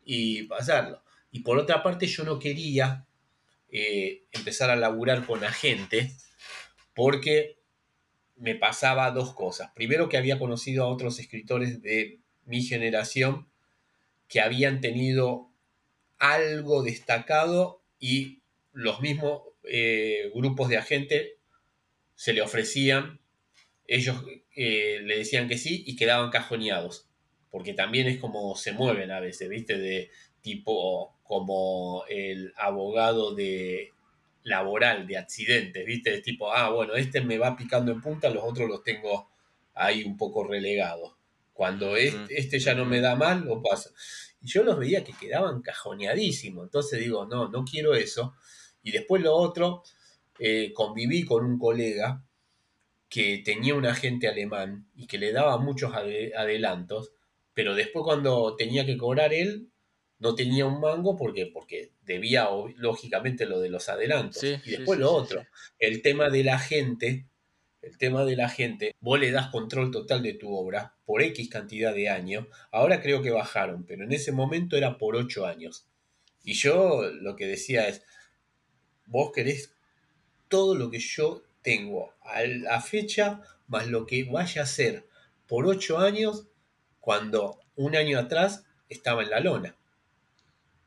[0.04, 1.02] y pasarlo.
[1.32, 3.06] Y por otra parte yo no quería
[3.72, 6.12] eh, empezar a laburar con agente
[6.94, 7.56] porque
[8.36, 9.70] me pasaba dos cosas.
[9.74, 13.48] Primero que había conocido a otros escritores de mi generación
[14.28, 15.50] que habían tenido
[16.18, 18.40] algo destacado y
[18.72, 21.32] los mismos eh, grupos de agentes
[22.14, 23.20] se le ofrecían,
[23.86, 24.22] ellos
[24.54, 27.08] eh, le decían que sí y quedaban cajoneados,
[27.50, 29.78] porque también es como se mueven a veces, ¿viste?
[29.78, 33.92] De tipo como el abogado de
[34.42, 36.14] laboral de accidentes, ¿viste?
[36.14, 39.30] Es tipo, ah, bueno, este me va picando en punta, los otros los tengo
[39.74, 41.14] ahí un poco relegados.
[41.52, 43.90] Cuando este, este ya no me da mal, lo paso.
[44.42, 46.64] Y yo los veía que quedaban cajoneadísimos.
[46.64, 48.34] Entonces digo, no, no quiero eso.
[48.82, 49.82] Y después lo otro,
[50.38, 52.24] eh, conviví con un colega
[53.08, 57.12] que tenía un agente alemán y que le daba muchos ade- adelantos,
[57.54, 59.68] pero después cuando tenía que cobrar él,
[60.18, 64.40] no tenía un mango porque, porque debía lógicamente lo de los adelantos.
[64.40, 65.46] Sí, y después sí, lo sí, otro,
[65.78, 67.26] el tema de la gente,
[67.82, 71.48] el tema de la gente, vos le das control total de tu obra por X
[71.48, 75.86] cantidad de años, ahora creo que bajaron, pero en ese momento era por 8 años.
[76.44, 78.02] Y yo lo que decía es,
[79.10, 79.74] vos querés
[80.48, 85.06] todo lo que yo tengo a la fecha, más lo que vaya a ser
[85.46, 86.46] por 8 años,
[87.00, 89.76] cuando un año atrás estaba en la lona.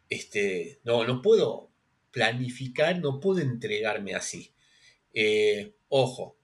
[0.09, 1.69] Este, no, no puedo
[2.11, 4.51] planificar, no puedo entregarme así.
[5.13, 6.37] Eh, ojo,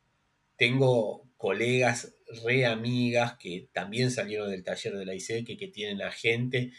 [0.57, 6.01] tengo colegas re amigas que también salieron del taller de la ICE, que, que tienen
[6.01, 6.71] agente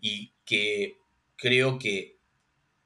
[0.00, 0.98] y que
[1.36, 2.19] creo que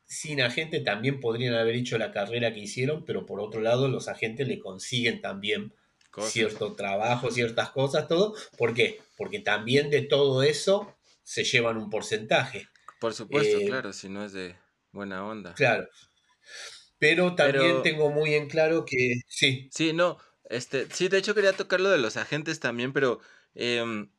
[0.06, 4.08] sin agente también podrían haber hecho la carrera que hicieron, pero por otro lado los
[4.08, 5.72] agentes le consiguen también
[6.10, 6.32] Cosas.
[6.32, 8.34] cierto trabajo, ciertas cosas, todo.
[8.58, 9.00] ¿Por qué?
[9.16, 12.68] Porque también de todo eso se llevan un porcentaje.
[13.00, 14.54] Por supuesto, Eh, claro, si no es de
[14.92, 15.54] buena onda.
[15.54, 15.88] Claro.
[16.98, 21.34] Pero también Pero- tengo muy en claro que sí, Sí, no, este, sí, de hecho
[21.34, 23.20] quería tocar lo de los agentes también, pero
[23.54, 24.10] em,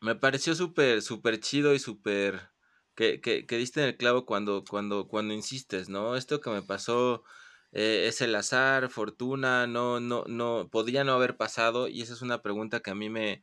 [0.00, 2.40] me pareció súper, súper chido y súper,
[2.94, 6.16] que, que, que diste en el clavo cuando, cuando, cuando insistes, ¿no?
[6.16, 7.24] Esto que me pasó
[7.72, 12.22] eh, es el azar, fortuna, no, no, no, podría no haber pasado, y esa es
[12.22, 13.42] una pregunta que a mí me,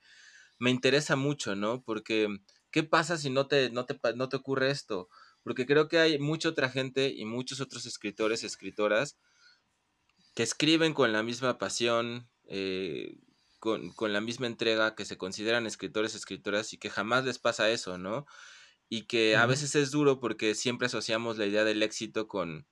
[0.60, 1.84] me interesa mucho, ¿no?
[1.84, 2.28] Porque,
[2.72, 5.10] ¿qué pasa si no te, no te, no te ocurre esto?
[5.44, 9.18] Porque creo que hay mucha otra gente y muchos otros escritores, escritoras,
[10.36, 13.18] que escriben con la misma pasión, eh,
[13.60, 17.70] con, con la misma entrega, que se consideran escritores, escritoras y que jamás les pasa
[17.70, 18.26] eso, ¿no?
[18.90, 22.68] Y que a veces es duro porque siempre asociamos la idea del éxito con,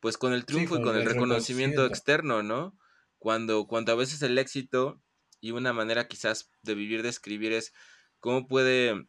[0.00, 1.86] pues con el triunfo y con con el el reconocimiento reconocimiento.
[1.86, 2.78] externo, ¿no?
[3.18, 5.02] Cuando, cuando a veces el éxito
[5.40, 7.72] y una manera quizás de vivir, de escribir es
[8.20, 9.08] cómo puede,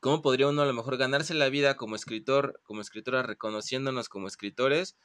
[0.00, 4.28] cómo podría uno a lo mejor ganarse la vida como escritor, como escritora, reconociéndonos como
[4.28, 4.98] escritores,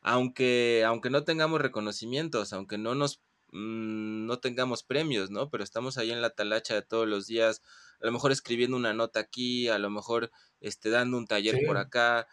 [0.00, 5.50] aunque, aunque no tengamos reconocimientos, aunque no nos mm, no tengamos premios, ¿no?
[5.50, 7.62] Pero estamos ahí en la talacha de todos los días,
[8.00, 10.30] a lo mejor escribiendo una nota aquí, a lo mejor
[10.60, 11.66] este, dando un taller Sí.
[11.66, 12.26] por acá.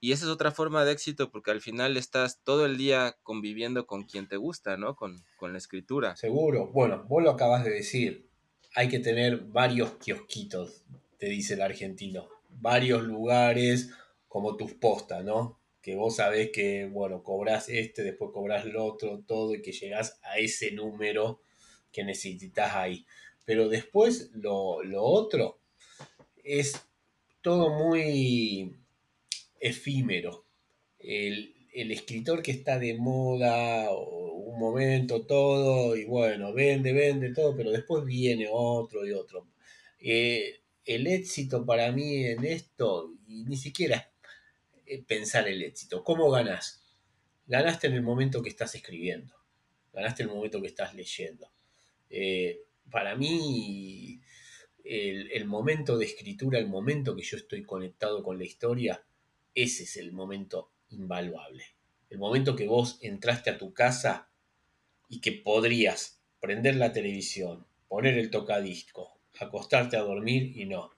[0.00, 3.86] Y esa es otra forma de éxito porque al final estás todo el día conviviendo
[3.86, 4.96] con quien te gusta, ¿no?
[4.96, 6.16] Con, con la escritura.
[6.16, 6.66] Seguro.
[6.72, 8.28] Bueno, vos lo acabas de decir.
[8.74, 10.82] Hay que tener varios kiosquitos
[11.18, 12.28] te dice el argentino.
[12.48, 13.90] Varios lugares
[14.26, 15.60] como tus postas, ¿no?
[15.82, 20.18] Que vos sabés que, bueno, cobras este, después cobras lo otro, todo, y que llegás
[20.22, 21.40] a ese número
[21.90, 23.04] que necesitas ahí.
[23.44, 25.58] Pero después lo, lo otro
[26.44, 26.74] es
[27.42, 28.76] todo muy
[29.60, 30.44] efímero.
[30.98, 33.90] El, el escritor que está de moda
[34.52, 39.48] un momento todo y bueno, vende, vende todo, pero después viene otro y otro.
[39.98, 44.04] Eh, el éxito para mí en esto, y ni siquiera es
[44.98, 46.82] pensar el éxito, ¿cómo ganás?
[47.46, 49.34] Ganaste en el momento que estás escribiendo,
[49.92, 51.50] ganaste en el momento que estás leyendo.
[52.10, 54.20] Eh, para mí,
[54.84, 59.04] el, el momento de escritura, el momento que yo estoy conectado con la historia,
[59.54, 61.64] ese es el momento invaluable.
[62.10, 64.30] El momento que vos entraste a tu casa
[65.08, 70.90] y que podrías prender la televisión, poner el tocadisco, acostarte a dormir y no.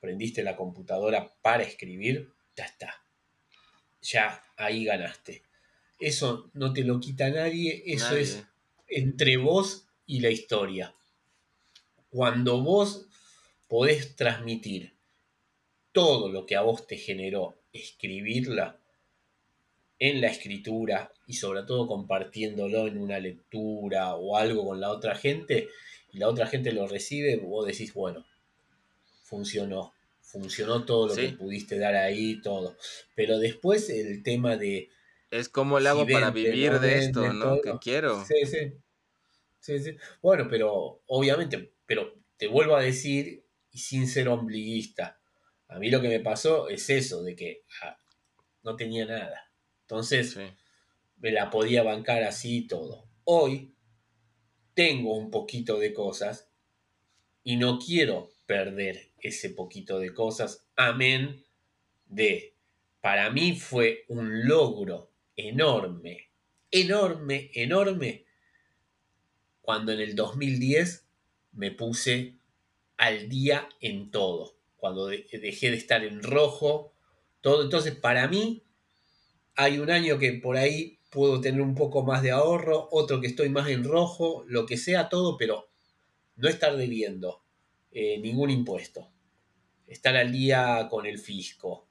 [0.00, 3.05] Prendiste la computadora para escribir, ya está.
[4.10, 5.42] Ya ahí ganaste.
[5.98, 8.22] Eso no te lo quita nadie, eso Nadie.
[8.22, 8.44] es
[8.88, 10.94] entre vos y la historia.
[12.10, 13.06] Cuando vos
[13.68, 14.92] podés transmitir
[15.92, 18.78] todo lo que a vos te generó escribirla
[19.98, 25.14] en la escritura y sobre todo compartiéndolo en una lectura o algo con la otra
[25.14, 25.68] gente
[26.12, 28.24] y la otra gente lo recibe, vos decís, bueno,
[29.22, 29.92] funcionó,
[30.40, 31.22] funcionó todo lo Sí.
[31.22, 32.76] que pudiste dar ahí, todo.
[33.14, 34.90] Pero después el tema de
[35.30, 37.44] Es como le si hago para vivir no de esto, ¿no?
[37.60, 37.62] todo.
[37.62, 38.24] Que quiero.
[38.24, 38.72] Sí, sí.
[39.60, 39.96] Sí, sí.
[40.22, 45.20] Bueno, pero obviamente, pero te vuelvo a decir, y sin ser ombliguista,
[45.68, 47.98] a mí lo que me pasó es eso, de que ah,
[48.62, 49.50] no tenía nada.
[49.82, 50.42] Entonces Sí.
[51.16, 53.08] me la podía bancar así y todo.
[53.24, 53.74] Hoy
[54.74, 56.50] tengo un poquito de cosas
[57.42, 61.44] y no quiero perder ese poquito de cosas, amén.
[62.06, 62.54] De,
[63.00, 66.30] para mí fue un logro enorme,
[66.70, 68.24] enorme, enorme,
[69.60, 71.06] cuando en el 2010
[71.52, 72.36] me puse
[72.96, 76.92] al día en todo, cuando de- dejé de estar en rojo,
[77.40, 77.62] todo.
[77.64, 78.62] Entonces, para mí,
[79.56, 83.26] hay un año que por ahí puedo tener un poco más de ahorro, otro que
[83.28, 85.68] estoy más en rojo, lo que sea todo, pero
[86.36, 87.42] no estar debiendo
[87.92, 89.10] eh, ningún impuesto,
[89.86, 91.86] estar al día con el fisco,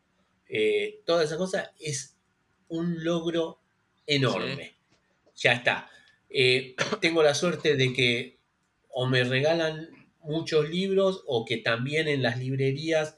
[0.47, 2.17] eh, toda esa cosa es
[2.67, 3.60] un logro
[4.05, 4.75] enorme.
[5.36, 5.89] Ya está.
[6.29, 8.39] Eh, tengo la suerte de que
[8.89, 9.89] o me regalan
[10.21, 13.17] muchos libros o que también en las librerías,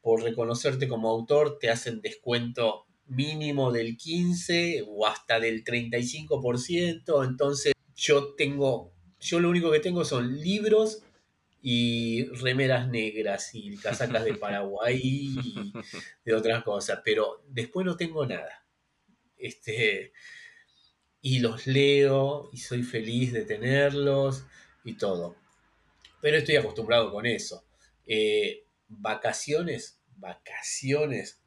[0.00, 7.24] por reconocerte como autor, te hacen descuento mínimo del 15 o hasta del 35%.
[7.24, 11.02] Entonces yo tengo, yo lo único que tengo son libros
[11.68, 15.72] y remeras negras y casacas de Paraguay y
[16.24, 18.64] de otras cosas, pero después no tengo nada.
[19.36, 20.12] Este,
[21.20, 24.44] y los leo y soy feliz de tenerlos
[24.84, 25.34] y todo.
[26.20, 27.64] Pero estoy acostumbrado con eso.
[28.06, 31.40] Eh, vacaciones, vacaciones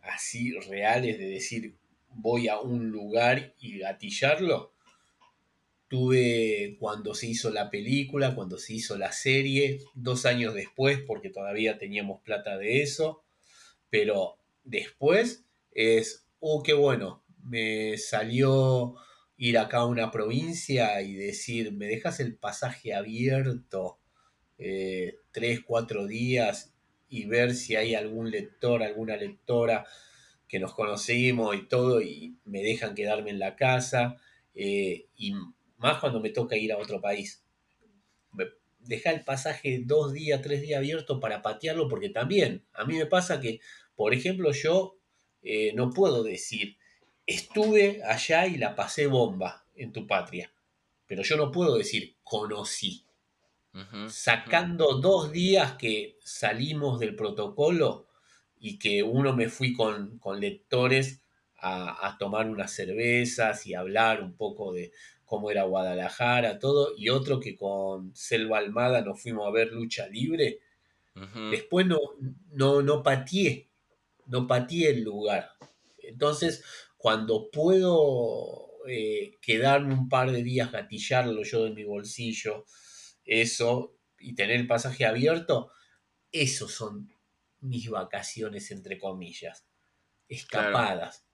[0.00, 1.74] así reales de decir
[2.10, 4.75] voy a un lugar y gatillarlo.
[5.88, 11.30] Tuve cuando se hizo la película, cuando se hizo la serie, dos años después, porque
[11.30, 13.22] todavía teníamos plata de eso.
[13.90, 18.96] Pero después es, oh, qué bueno, me salió
[19.36, 23.98] ir acá a una provincia y decir, me dejas el pasaje abierto
[24.58, 26.74] eh, tres, cuatro días
[27.08, 29.86] y ver si hay algún lector, alguna lectora
[30.48, 34.16] que nos conocimos y todo, y me dejan quedarme en la casa,
[34.54, 35.08] eh,
[35.78, 37.44] más cuando me toca ir a otro país.
[38.78, 43.06] Deja el pasaje dos días, tres días abierto para patearlo, porque también a mí me
[43.06, 43.60] pasa que,
[43.96, 44.96] por ejemplo, yo
[45.42, 46.76] eh, no puedo decir,
[47.26, 50.52] estuve allá y la pasé bomba en tu patria,
[51.06, 53.06] pero yo no puedo decir, conocí
[54.08, 58.06] sacando dos días que salimos del protocolo
[58.58, 61.20] y que uno me fui con, con lectores
[61.58, 64.92] a, a tomar unas cervezas y hablar un poco de
[65.26, 70.06] cómo era Guadalajara, todo, y otro que con Selva Almada nos fuimos a ver lucha
[70.08, 70.60] libre.
[71.50, 71.98] Después no,
[72.52, 73.70] no, no pateé,
[74.26, 75.50] no pateé el lugar.
[75.98, 76.62] Entonces,
[76.96, 82.66] cuando puedo eh, quedarme un par de días, gatillarlo yo de mi bolsillo,
[83.24, 85.72] eso, y tener el pasaje abierto,
[86.30, 87.10] esos son
[87.60, 89.66] mis vacaciones, entre comillas,
[90.28, 91.25] escapadas.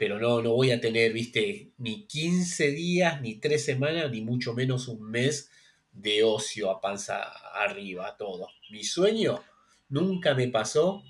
[0.00, 4.54] Pero no, no voy a tener, viste, ni 15 días, ni 3 semanas, ni mucho
[4.54, 5.50] menos un mes
[5.92, 7.20] de ocio a panza
[7.52, 8.48] arriba, todo.
[8.70, 9.44] Mi sueño
[9.90, 11.02] nunca me pasó,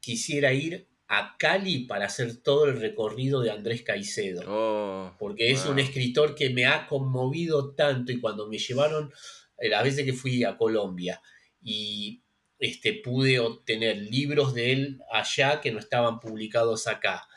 [0.00, 4.44] quisiera ir a Cali para hacer todo el recorrido de Andrés Caicedo.
[4.48, 9.12] Oh, porque es un escritor que me ha conmovido tanto y cuando me llevaron,
[9.58, 11.20] eh, las veces que fui a Colombia
[11.62, 12.22] y
[12.58, 17.28] este, pude obtener libros de él allá que no estaban publicados acá.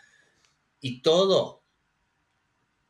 [0.80, 1.64] Y todo,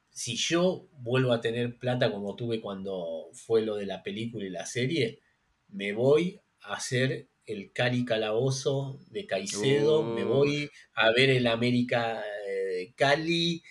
[0.10, 4.50] si yo vuelvo a tener plata como tuve cuando fue lo de la película y
[4.50, 5.22] la serie,
[5.70, 12.22] me voy a hacer el Cali Calabozo de Caicedo, me voy a ver el América
[12.48, 13.64] eh, Cali,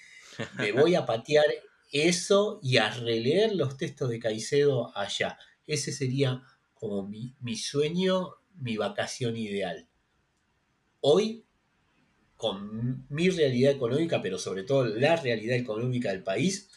[0.58, 1.44] me voy a patear
[1.92, 5.38] eso y a releer los textos de Caicedo allá.
[5.66, 6.42] Ese sería
[6.74, 9.88] como mi, mi sueño, mi vacación ideal.
[11.00, 11.44] Hoy,
[12.37, 16.70] con mi realidad económica, pero sobre todo la realidad económica del país,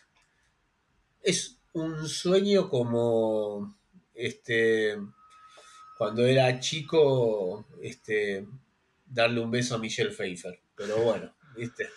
[1.22, 3.78] es un sueño como
[4.14, 4.98] este
[5.98, 8.48] cuando era chico este
[9.06, 10.60] darle un beso a Michelle Pfeiffer.
[10.76, 11.90] Pero bueno, ¿viste?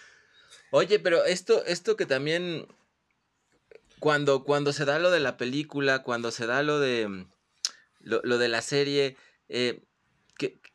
[0.72, 2.66] Oye, pero esto, esto que también,
[4.00, 7.26] cuando, cuando se da lo de la película, cuando se da lo de,
[8.00, 9.16] lo, lo de la serie,
[9.48, 9.82] eh,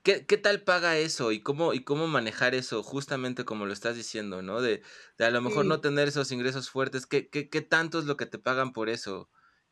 [0.07, 1.33] ¿qué, qué, tal paga eso?
[1.33, 2.81] ¿Y cómo, ¿Y cómo manejar eso?
[2.81, 4.61] Justamente como lo estás diciendo, ¿no?
[4.61, 4.81] De,
[5.17, 5.69] de a lo mejor Sí.
[5.69, 7.05] no tener esos ingresos fuertes.
[7.05, 9.29] ¿Qué, qué, qué tanto es lo que te pagan por eso?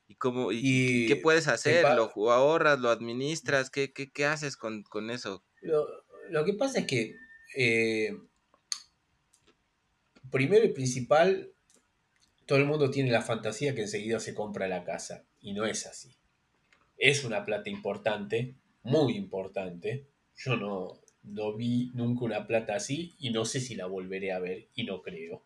[0.08, 1.86] ¿Y cómo, y, y qué puedes hacer?
[1.96, 2.80] ¿Lo ahorras?
[2.80, 3.70] ¿Lo administras?
[3.70, 5.46] ¿Qué, qué, qué haces con, con eso?
[5.62, 5.88] Lo,
[6.30, 7.16] lo que pasa es que,
[7.56, 8.18] eh,
[10.30, 11.54] primero y principal,
[12.46, 15.24] todo el mundo tiene la fantasía que enseguida se compra la casa.
[15.40, 16.18] Y no es así.
[16.98, 20.10] Es una plata importante, muy importante.
[20.38, 24.40] Yo no, no vi nunca una plata así y no sé si la volveré a
[24.40, 25.44] ver y no creo.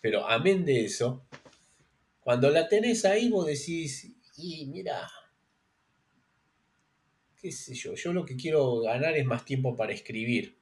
[0.00, 1.26] Pero amén de eso,
[2.20, 5.08] cuando la tenés ahí vos decís, y mira,
[7.40, 10.56] qué sé yo, yo lo que quiero ganar es más tiempo para escribir.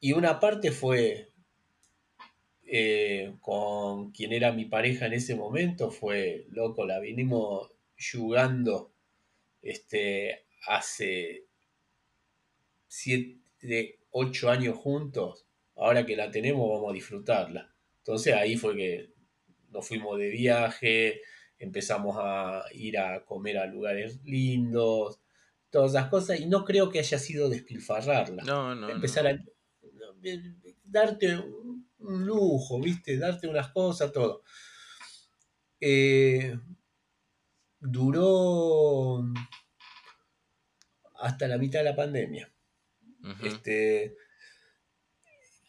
[0.00, 1.32] Y una parte fue
[2.64, 8.92] eh, con quien era mi pareja en ese momento, fue, loco, la vinimos jugando
[9.62, 11.47] este, hace
[12.88, 15.46] siete, ocho años juntos.
[15.76, 17.72] Ahora que la tenemos, vamos a disfrutarla.
[17.98, 19.12] Entonces ahí fue que
[19.70, 21.20] nos fuimos de viaje,
[21.58, 25.20] empezamos a ir a comer a lugares lindos,
[25.70, 28.42] todas esas cosas, y no creo que haya sido despilfarrarla.
[28.44, 28.90] No, no, no.
[28.90, 29.38] Empezar a
[30.84, 31.68] darte un
[31.98, 33.18] un lujo, ¿viste?
[33.18, 34.42] Darte unas cosas, todo.
[35.80, 36.58] Eh,
[37.80, 39.24] duró
[41.20, 42.52] hasta la mitad de la pandemia.
[43.42, 44.16] Este,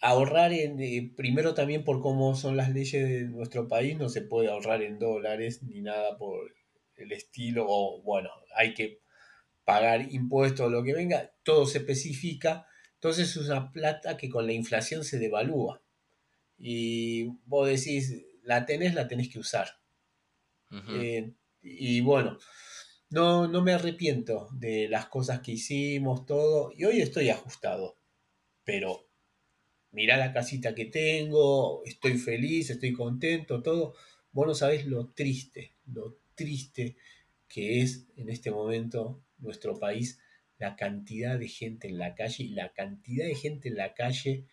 [0.02, 4.22] ahorrar en, eh, primero también por cómo son las leyes de nuestro país, no se
[4.22, 6.54] puede ahorrar en dólares ni nada por
[6.96, 9.02] el estilo, o bueno, hay que
[9.66, 14.46] pagar impuestos o lo que venga, todo se especifica, entonces es una plata que con
[14.46, 15.82] la inflación se devalúa.
[16.58, 19.70] Y vos decís, la tenés, la tenés que usar.
[20.72, 22.38] Eh, y bueno,
[23.10, 27.98] no, no me arrepiento de las cosas que hicimos, todo, y hoy estoy ajustado,
[28.64, 29.10] pero
[29.92, 33.96] mirá la casita que tengo, estoy feliz, estoy contento, todo.
[34.32, 36.96] Vos no sabés lo triste, lo triste
[37.48, 40.20] que es en este momento nuestro país,
[40.60, 44.46] la cantidad de gente en la calle y la cantidad de gente en la calle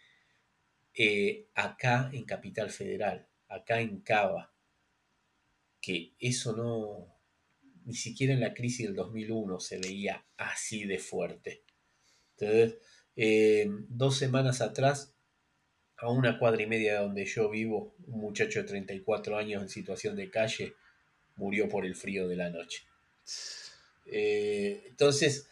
[0.95, 4.55] eh, acá en Capital Federal, acá en Cava,
[5.81, 7.16] que eso no,
[7.87, 11.63] ni siquiera en la crisis del 2001 se veía así de fuerte.
[12.37, 12.79] Entonces,
[13.15, 15.15] eh, dos semanas atrás,
[15.97, 19.69] a una cuadra y media de donde yo vivo, un muchacho de 34 años en
[19.69, 20.75] situación de calle
[21.37, 22.83] murió por el frío de la noche.
[24.05, 25.49] Eh, entonces,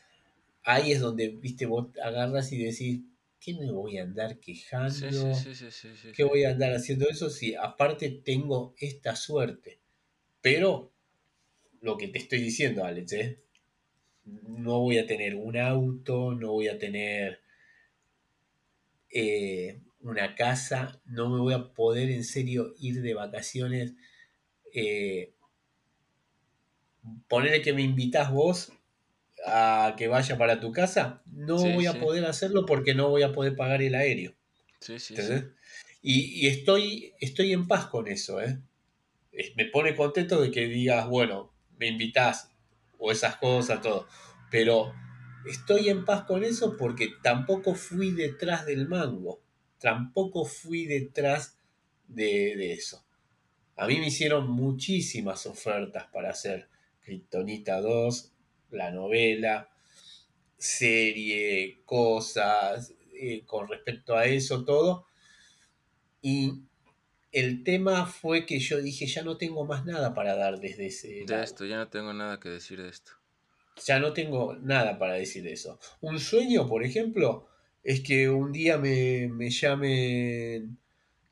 [0.64, 3.00] ahí es donde, viste, vos agarras y decís,
[3.38, 5.34] ¿qué me voy a andar quejando?
[5.34, 9.78] Sí, sí, sí, ¿Qué voy a andar haciendo eso si aparte tengo esta suerte?
[10.40, 10.93] Pero
[11.84, 13.38] lo que te estoy diciendo, Alex, ¿eh?
[14.24, 17.40] no voy a tener un auto, no voy a tener
[19.10, 23.92] eh, una casa, no me voy a poder en serio ir de vacaciones.
[24.72, 25.34] Eh,
[27.28, 28.72] ponerle que me invitas vos
[29.46, 31.98] a que vaya para tu casa, no Sí, voy a sí.
[31.98, 34.34] poder hacerlo porque no voy a poder pagar el aéreo.
[34.80, 34.96] Sí.
[36.02, 38.58] Y, y estoy, estoy en paz con eso, ¿eh?
[39.56, 42.50] Me pone contento de que digas, bueno, me invitas
[42.98, 44.06] o esas cosas, todo.
[44.50, 44.92] Pero
[45.46, 49.40] estoy en paz con eso porque tampoco fui detrás del mango.
[49.78, 51.58] Tampoco fui detrás
[52.08, 53.04] de, de eso.
[53.76, 56.68] A mí me hicieron muchísimas ofertas para hacer
[57.02, 58.32] Kryptonita 2,
[58.70, 59.68] la novela.
[60.56, 65.06] serie, cosas eh, con respecto a eso, todo.
[66.22, 66.62] Y
[67.34, 71.08] el tema fue que yo dije, ya no tengo más nada para dar desde ese...
[71.08, 71.42] De lado.
[71.42, 73.12] esto, ya no tengo nada que decir de esto.
[73.84, 75.78] Ya no tengo nada para decir de eso.
[76.00, 77.48] Un sueño, por ejemplo,
[77.82, 80.78] es que un día me, me llamen,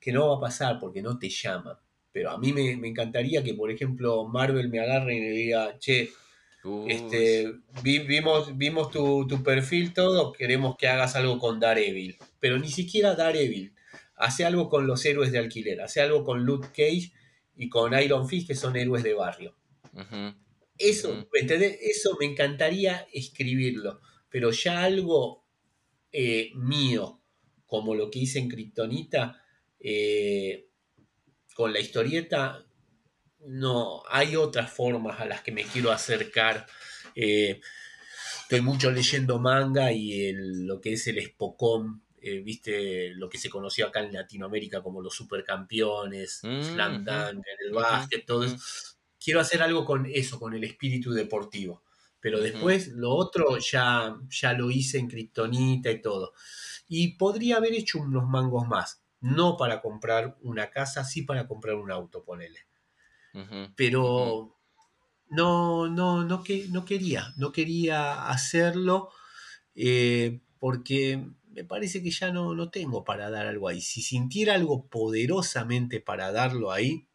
[0.01, 1.77] que no va a pasar porque no te llaman.
[2.11, 5.79] Pero a mí me, me encantaría que, por ejemplo, Marvel me agarre y me diga,
[5.79, 6.11] che,
[6.89, 12.19] este, vi- vimos, vimos tu, tu perfil todo, queremos que hagas algo con Daredevil.
[12.41, 13.73] Pero ni siquiera Daredevil.
[14.23, 17.13] Hace algo con los héroes de alquiler, hace algo con Luke Cage
[17.57, 19.57] y con Iron Fist, que son héroes de barrio.
[20.79, 21.29] Eso.
[21.35, 21.79] ¿entendés?
[21.83, 25.45] Eso me encantaría escribirlo, pero ya algo
[26.13, 27.21] eh, mío,
[27.67, 29.43] como lo que hice en Kryptonita,
[29.81, 30.69] eh,
[31.55, 32.65] con la historieta,
[33.41, 36.67] no, hay otras formas a las que me quiero acercar.
[37.15, 37.61] Eh,
[38.43, 43.39] estoy mucho leyendo manga y el- lo que es el Spocom, eh, viste lo que
[43.39, 48.57] se conoció acá en Latinoamérica como los supercampeones, Mm, Slam Dunk, el básquet, todo eso
[49.23, 51.83] quiero hacer algo con eso, con el espíritu deportivo.
[52.21, 56.35] Pero después lo otro ya, ya lo hice en Kryptonita y todo.
[56.89, 59.03] Y podría haber hecho unos mangos más.
[59.21, 62.67] No para comprar una casa, sí para comprar un auto, ponele.
[63.75, 64.57] Pero
[65.31, 67.33] no, no, no, que, no quería.
[67.37, 69.11] No quería hacerlo
[69.75, 73.81] eh, porque me parece que ya no, no tengo para dar algo ahí.
[73.81, 77.07] Si sintiera algo poderosamente para darlo ahí,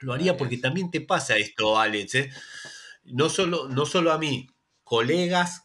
[0.00, 2.14] lo haría porque también te pasa esto, Alex.
[2.14, 2.30] ¿eh?
[3.04, 4.48] No, solo, no solo a mí,
[4.84, 5.64] colegas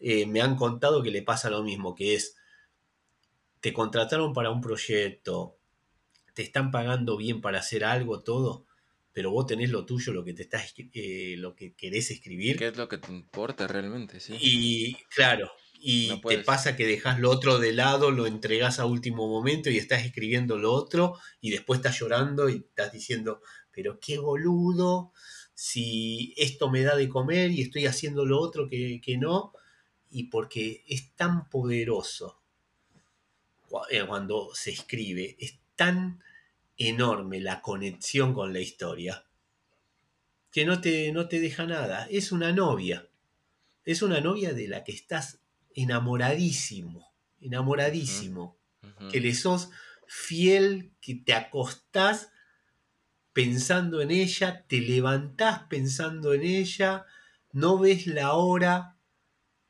[0.00, 2.36] eh, me han contado que le pasa lo mismo, que es,
[3.60, 5.56] te contrataron para un proyecto,
[6.34, 8.64] te están pagando bien para hacer algo, todo,
[9.12, 12.68] pero vos tenés lo tuyo, lo que, te estás, eh, lo que querés escribir, ¿Qué
[12.68, 14.20] es lo que te importa realmente?
[14.20, 14.36] Sí.
[14.40, 15.50] y claro,
[15.80, 19.70] y No te pasa que dejas lo otro de lado, lo entregás a último momento
[19.70, 23.40] y estás escribiendo lo otro y después estás llorando y estás diciendo,
[23.72, 25.12] pero qué boludo,
[25.54, 29.52] si esto me da de comer y estoy haciendo lo otro que, que no,
[30.10, 32.40] y porque es tan poderoso
[33.90, 36.22] eh, cuando se escribe, es tan
[36.76, 39.24] enorme la conexión con la historia
[40.50, 43.08] que no te, no te deja nada, es una novia.
[43.84, 45.40] Es una novia de la que estás
[45.82, 48.58] enamoradísimo, enamoradísimo,
[49.10, 49.70] que le sos
[50.06, 52.30] fiel, que te acostás
[53.32, 57.06] pensando en ella, te levantás pensando en ella,
[57.52, 58.96] no ves la hora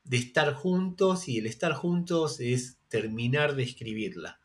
[0.03, 4.39] de estar juntos y el estar juntos es terminar de escribirla,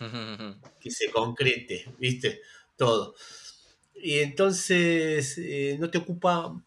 [0.80, 2.40] que se concrete, ¿viste?
[2.76, 3.14] Todo.
[3.94, 6.65] Y entonces eh, no te ocupa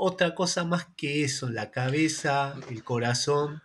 [0.00, 3.62] otra cosa más que eso, la cabeza, el corazón.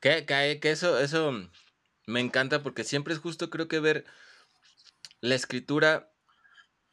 [0.00, 1.32] Que, que, que eso, eso
[2.06, 4.04] me encanta porque siempre es justo, creo que ver
[5.20, 6.12] la escritura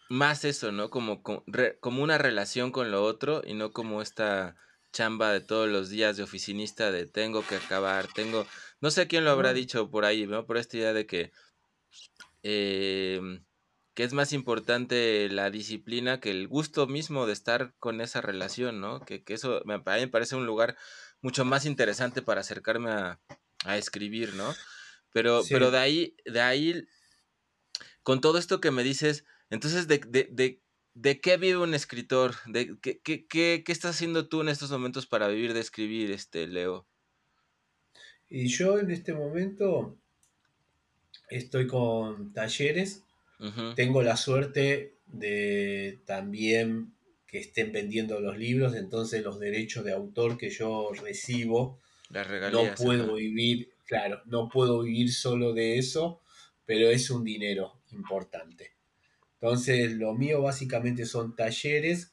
[0.09, 0.89] más eso, ¿no?
[0.89, 4.55] Como, co- re- como una relación con lo otro y no como esta
[4.93, 8.45] chamba de todos los días de oficinista de tengo que acabar, tengo...
[8.79, 10.45] No sé quién lo habrá dicho por ahí, ¿no?
[10.45, 11.31] Por esta idea de que...
[12.43, 13.41] eh,
[13.97, 18.79] que es más importante la disciplina que el gusto mismo de estar con esa relación,
[18.79, 18.99] ¿no?
[18.99, 20.77] Que, que eso me, a mí me parece un lugar
[21.23, 23.19] mucho más interesante para acercarme a,
[23.65, 24.53] a escribir, ¿no?
[25.13, 25.49] Pero, Sí.
[25.51, 26.87] pero de ahí, de ahí,
[28.03, 30.61] con todo esto que me dices, entonces, ¿de, de, de,
[30.93, 32.35] de qué vive un escritor?
[32.45, 36.11] ¿De qué, qué, qué, qué estás haciendo tú en estos momentos para vivir de escribir,
[36.11, 36.87] este, Leo?
[38.29, 39.97] Y yo en este momento
[41.29, 43.06] estoy con talleres.
[43.75, 46.93] Tengo la suerte de también
[47.27, 51.79] que estén vendiendo los libros, entonces los derechos de autor que yo recibo
[52.09, 56.21] no puedo vivir, claro, no puedo vivir solo de eso,
[56.65, 58.71] pero es un dinero importante.
[59.33, 62.11] Entonces, lo mío básicamente son talleres,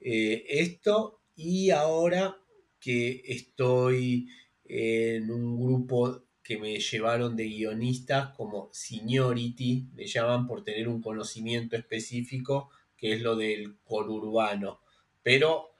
[0.00, 2.36] eh, esto, y ahora
[2.80, 4.28] que estoy
[4.64, 11.02] en un grupo que me llevaron de guionistas como seniority, le llaman por tener un
[11.02, 14.80] conocimiento específico, que es lo del conurbano.
[15.22, 15.72] Pero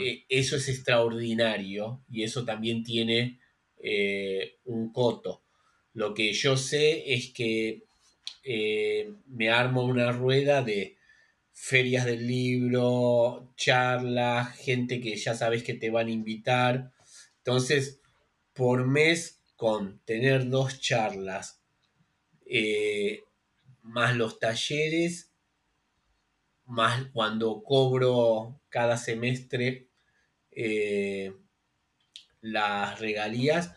[0.00, 3.38] eh, eso es extraordinario y eso también tiene
[3.78, 5.44] eh, un coto.
[5.92, 7.84] Lo que yo sé es que
[8.42, 10.96] eh, me armo una rueda de
[11.52, 16.90] ferias del libro, charlas, gente que ya sabes que te van a invitar.
[17.38, 18.00] Entonces,
[18.54, 21.60] por mes, con tener dos charlas,
[22.46, 23.24] eh,
[23.82, 25.32] más los talleres,
[26.66, 29.88] más cuando cobro cada semestre
[30.50, 31.32] eh,
[32.40, 33.74] las regalías,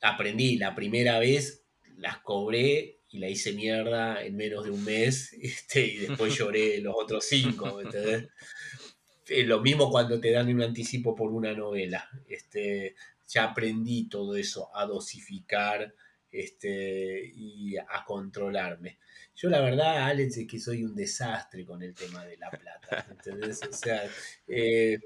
[0.00, 1.64] aprendí la primera vez,
[1.96, 6.80] las cobré y la hice mierda en menos de un mes este, y después lloré
[6.80, 8.28] los otros cinco, ¿entendés?
[9.46, 12.08] lo mismo cuando te dan un anticipo por una novela.
[12.28, 12.94] Este,
[13.28, 15.94] ya aprendí todo eso, a dosificar
[16.30, 18.98] este, y a controlarme.
[19.34, 23.06] Yo la verdad, Alex, es que soy un desastre con el tema de la plata.
[23.10, 23.60] ¿entendés?
[23.68, 24.02] O sea,
[24.46, 25.00] eh,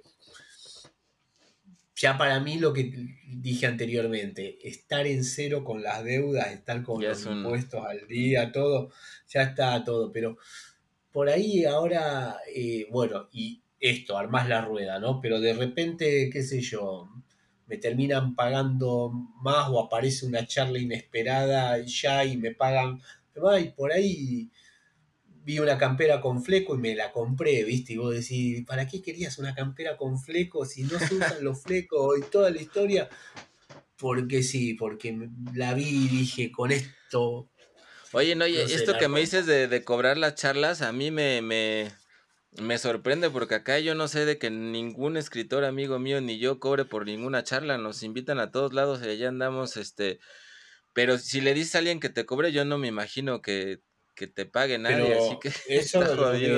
[1.95, 2.93] ya para mí lo que
[3.27, 8.91] dije anteriormente, estar en cero con las deudas, estar con los impuestos al día, todo,
[9.29, 10.37] ya está todo, pero
[11.11, 15.21] por ahí ahora, eh, bueno, y esto, armás la rueda, ¿no?
[15.23, 17.09] Pero de repente, qué sé yo,
[17.67, 19.11] me terminan pagando
[19.43, 23.01] más o aparece una charla inesperada ya y me pagan,
[23.61, 24.51] y por ahí
[25.45, 27.93] vi una campera con fleco y me la compré, ¿viste?
[27.93, 31.62] Y vos decís, ¿para qué querías una campera con fleco si no se usan los
[31.62, 33.09] flecos y toda la historia?
[33.97, 35.17] Porque sí, porque
[35.55, 37.49] la vi y dije, con esto...
[38.12, 41.43] Oye, no, oye, esto que me dices de, de, cobrar las charlas, a mí me,
[41.43, 41.93] me,
[42.61, 46.61] me sorprende porque acá yo no sé de que ningún escritor amigo mío ni yo
[46.61, 50.18] cobre por ninguna charla, nos invitan a todos lados y allá andamos, este,
[50.94, 53.80] pero si le dices a alguien que te cobre, yo no me imagino que
[54.16, 56.02] que te pague nadie, así que eso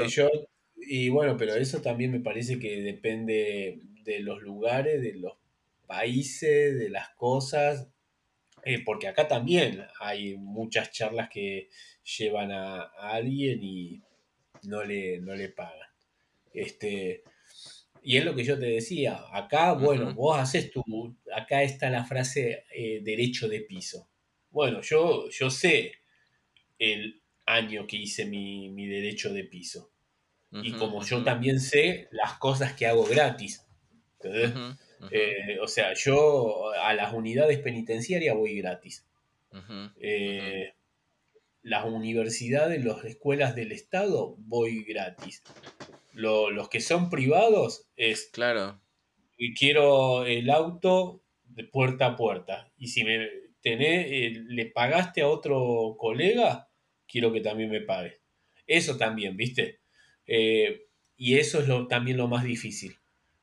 [0.06, 0.30] yo
[0.76, 5.34] y bueno, pero eso también me parece que depende de los lugares, de los
[5.86, 7.88] países, de las cosas,
[8.64, 11.68] eh, porque acá también hay muchas charlas que
[12.18, 14.02] llevan a, alguien y
[14.62, 15.87] no le, no le pagan.
[16.52, 17.22] Este,
[18.02, 20.82] y es lo que yo te decía, acá, bueno, vos haces tu,
[21.34, 24.08] acá está la frase eh, derecho de piso.
[24.50, 25.92] Bueno, yo, yo sé
[26.78, 29.90] el año que hice mi, derecho de piso.
[30.50, 33.66] y como yo también sé las cosas que hago gratis.
[35.10, 39.06] Eh, o sea, yo a las unidades penitenciarias voy gratis.
[40.00, 40.74] Eh,
[41.62, 45.42] las universidades, las escuelas del Estado, voy gratis.
[46.18, 48.30] Los que son privados es...
[48.32, 48.80] Claro.
[49.56, 52.72] Quiero el auto de puerta a puerta.
[52.76, 53.28] Y si me
[53.60, 56.68] tenés, eh, le pagaste a otro colega,
[57.06, 58.20] quiero que también me pague.
[58.66, 59.80] Eso también, ¿viste?
[60.26, 62.96] Eh, y eso es lo, también lo más difícil.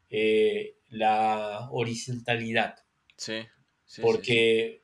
[0.10, 2.76] Eh, la horizontalidad.
[3.16, 3.40] Sí.
[4.02, 4.82] Porque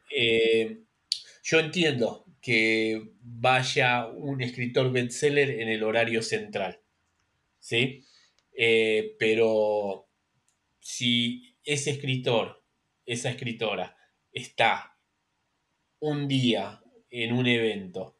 [1.43, 6.80] yo entiendo que vaya un escritor bestseller en el horario central.
[7.61, 8.03] ¿Sí?
[9.17, 10.09] pero
[10.79, 12.63] si ese escritor,
[13.05, 13.95] esa escritora,
[14.33, 14.97] está
[15.99, 18.17] un día en un evento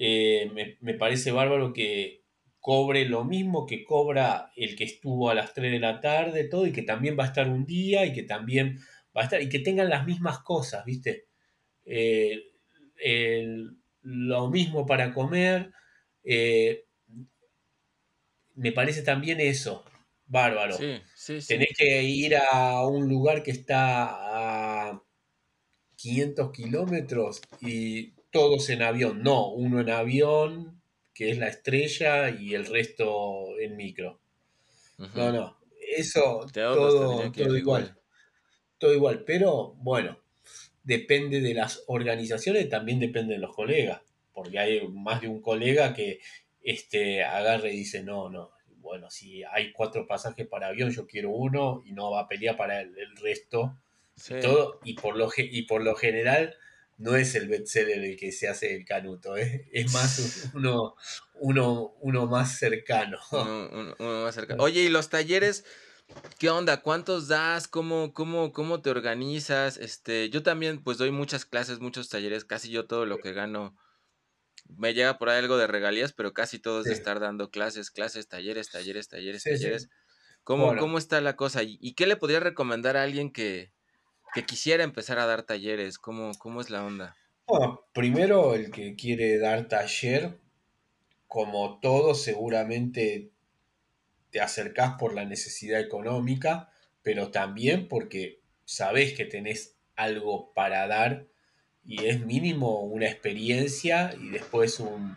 [0.00, 2.22] eh, me, parece bárbaro que
[2.60, 6.66] cobre lo mismo que cobra el que estuvo a las 3 de la tarde, todo,
[6.66, 8.78] y que también va a estar un día y que también
[9.16, 11.26] va a estar, y que tengan las mismas cosas, ¿viste?
[11.84, 12.40] Eh,
[14.02, 15.72] lo mismo para comer.
[16.22, 16.84] Eh,
[18.58, 19.84] me parece también eso,
[20.26, 20.76] bárbaro.
[20.76, 25.02] Tenés que ir a un lugar que está a
[25.96, 30.82] 500 kilómetros y todos en avión, no, uno en avión,
[31.14, 34.20] que es la estrella, y el resto en micro.
[35.14, 35.58] No, no,
[35.96, 37.96] eso todo, todo igual.
[38.76, 40.18] Todo igual, pero bueno,
[40.82, 44.02] depende de las organizaciones, también depende de los colegas,
[44.32, 46.20] porque hay más de un colega que
[46.70, 51.30] este, agarre y dice, no, no, bueno, si hay cuatro pasajes para avión, yo quiero
[51.30, 53.78] uno y no va a pelear para el, resto.
[54.28, 56.56] Y, todo, y, por lo, y por lo general
[56.98, 59.68] no es el bestseller el que se hace el canuto, ¿eh?
[59.72, 60.94] es más uno,
[61.34, 63.18] uno, uno más cercano.
[63.30, 64.62] Uno, más cercano.
[64.62, 65.64] Oye, ¿y los talleres?
[66.38, 66.82] ¿Qué onda?
[66.82, 67.68] ¿Cuántos das?
[67.68, 69.78] ¿Cómo, cómo, cómo te organizas?
[69.78, 73.74] Este, yo también pues doy muchas clases, muchos talleres, casi yo todo lo que gano
[74.68, 77.90] me llega por ahí algo de regalías, pero casi todo es de estar dando clases,
[77.90, 79.88] clases, talleres, talleres, talleres, talleres.
[80.44, 81.62] ¿Cómo, ¿Cómo está la cosa?
[81.62, 83.72] ¿Y qué le podría recomendar a alguien que,
[84.34, 85.98] que quisiera empezar a dar talleres?
[85.98, 87.16] ¿Cómo, cómo es la onda?
[87.46, 90.38] Bueno, primero el que quiere dar taller,
[91.26, 93.32] como todo, seguramente
[94.30, 96.70] te acercás por la necesidad económica,
[97.02, 101.26] pero también porque sabés que tenés algo para dar
[101.88, 105.16] y es mínimo una experiencia y después un,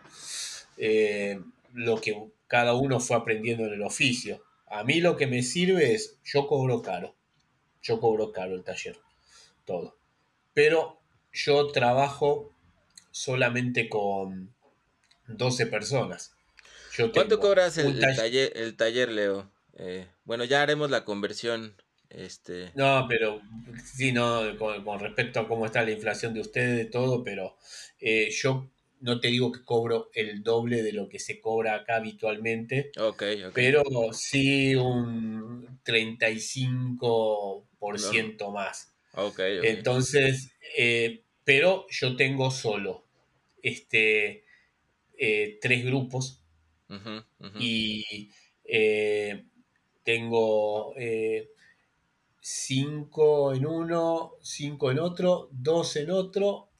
[0.78, 1.38] eh,
[1.72, 4.42] lo que cada uno fue aprendiendo en el oficio.
[4.66, 7.14] A mí lo que me sirve es, yo cobro caro
[7.82, 8.96] yo cobro caro el taller,
[9.64, 9.96] todo.
[10.54, 11.00] Pero
[11.32, 12.54] yo trabajo
[13.10, 14.54] solamente con
[15.26, 16.34] 12 personas.
[17.12, 19.50] ¿Cuánto cobras el, taller, el taller, Leo?
[19.74, 21.74] Eh, bueno, ya haremos la conversión
[22.14, 22.70] Este...
[22.74, 23.40] No, pero
[23.84, 27.56] sí, no, con, con respecto a cómo está la inflación de ustedes, todo, pero
[28.00, 28.68] eh, yo
[29.00, 33.22] no te digo que cobro el doble de lo que se cobra acá habitualmente, Ok,
[33.46, 33.52] ok.
[33.54, 33.82] pero
[34.12, 38.92] sí un 35% más.
[39.14, 39.64] Ok, ok.
[39.64, 43.04] Entonces, eh, pero yo tengo solo
[43.62, 44.44] este,
[45.18, 46.38] eh, tres grupos
[47.58, 48.30] y
[50.04, 50.94] tengo
[52.42, 56.70] eh, cinco en uno, cinco en otro, dos en otro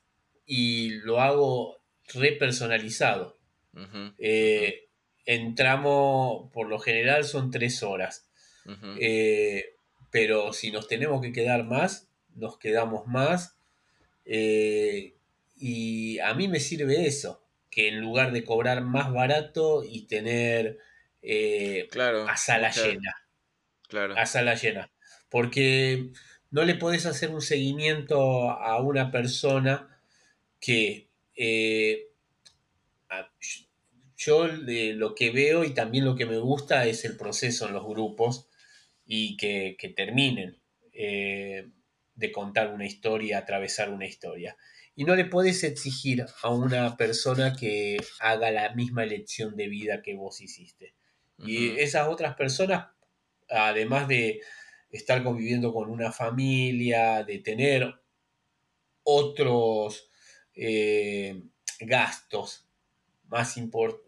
[0.47, 1.79] y lo hago
[2.15, 3.39] repersonalizado.
[3.75, 4.89] ujú, Eh,
[5.27, 8.31] entramos, por lo general son tres horas,
[8.67, 9.03] ujú.
[9.03, 9.77] Eh,
[10.11, 13.59] pero si nos tenemos que quedar más, nos quedamos más.
[14.25, 15.17] Eh,
[15.57, 20.79] y a mí me sirve eso, que en lugar de cobrar más barato y tener
[21.23, 23.13] eh, Claro, a sala llena,
[23.89, 24.23] claro.
[24.23, 24.92] a sala llena,
[25.33, 26.11] porque
[26.51, 29.99] no le podés hacer un seguimiento a una persona
[30.61, 32.09] que eh,
[34.19, 37.73] yo de lo que veo y también lo que me gusta es el proceso en
[37.73, 38.47] los grupos
[39.07, 40.59] y que, que terminen
[40.93, 41.71] eh,
[42.15, 44.59] de contar una historia, atravesar una historia.
[44.95, 50.03] Y no le puedes exigir a una persona que haga la misma elección de vida
[50.03, 50.95] que vos hiciste.
[51.39, 52.89] Y esas otras personas,
[53.49, 54.43] además de
[54.93, 57.95] estar conviviendo con una familia, de tener
[59.03, 60.09] otros
[60.55, 61.43] eh,
[61.81, 62.69] gastos
[63.29, 63.57] más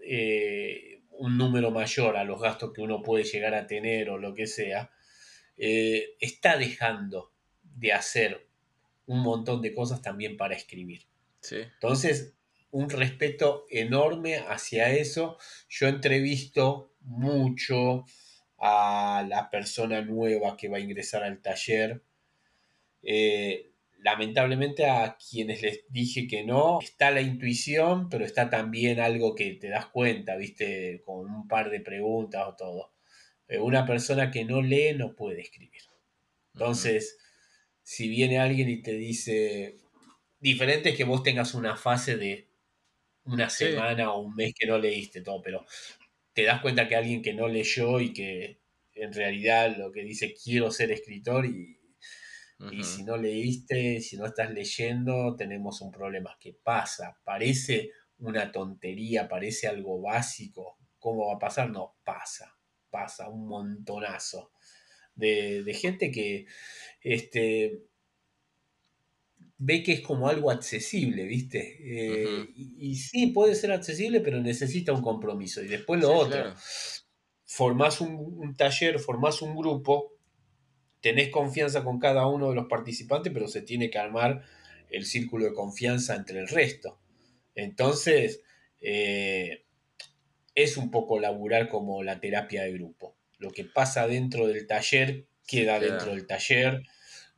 [0.02, 4.34] eh, un número mayor a los gastos que uno puede llegar a tener o lo
[4.34, 4.90] que sea,
[5.56, 7.32] eh, está dejando
[7.62, 8.46] de hacer
[9.06, 11.06] un montón de cosas también para escribir.
[11.40, 11.56] Sí.
[11.56, 12.34] Entonces,
[12.70, 15.38] un respeto enorme hacia eso.
[15.68, 18.04] Yo entrevisto mucho
[18.58, 22.02] a la persona nueva que va a ingresar al taller.
[23.02, 29.34] Eh, lamentablemente a quienes les dije que no, está la intuición, pero está también algo
[29.34, 32.92] que te das cuenta, viste, con un par de preguntas o todo.
[33.48, 35.82] Eh, una persona que no lee no puede escribir.
[36.54, 37.18] Entonces,
[37.82, 39.78] si viene alguien y te dice,
[40.40, 42.48] diferente es que vos tengas una fase de
[43.24, 43.64] una Sí.
[43.72, 45.66] semana o un mes que no leíste todo, pero
[46.34, 48.60] te das cuenta que alguien que no leyó y que
[48.94, 51.80] en realidad lo que dice quiero ser escritor y,
[52.82, 56.36] si no leíste, si no estás leyendo, tenemos un problema.
[56.40, 57.18] ¿Qué pasa?
[57.22, 60.78] Parece una tontería, parece algo básico.
[60.98, 61.68] ¿Cómo va a pasar?
[61.70, 62.56] No, pasa,
[62.90, 64.52] pasa un montonazo
[65.14, 66.46] de, de gente que
[67.02, 67.82] este,
[69.66, 71.60] ve que es como algo accesible, ¿viste?
[71.82, 75.62] Eh, y, y sí, puede ser accesible, pero necesita un compromiso.
[75.62, 76.62] Y después lo Sí, otro, claro.
[77.44, 80.12] formás un, un taller, formás un grupo,
[81.00, 84.44] tenés confianza con cada uno de los participantes, pero se tiene que armar
[84.90, 87.00] el círculo de confianza entre el resto.
[87.54, 88.42] Entonces,
[88.80, 89.64] eh,
[90.54, 93.16] es un poco laburar como la terapia de grupo.
[93.38, 95.80] Lo que pasa dentro del taller queda queda.
[95.80, 96.82] dentro del taller,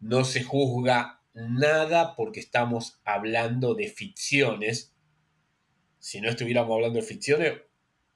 [0.00, 4.92] no se juzga nada porque estamos hablando de ficciones.
[5.98, 7.52] Si no estuviéramos hablando de ficciones,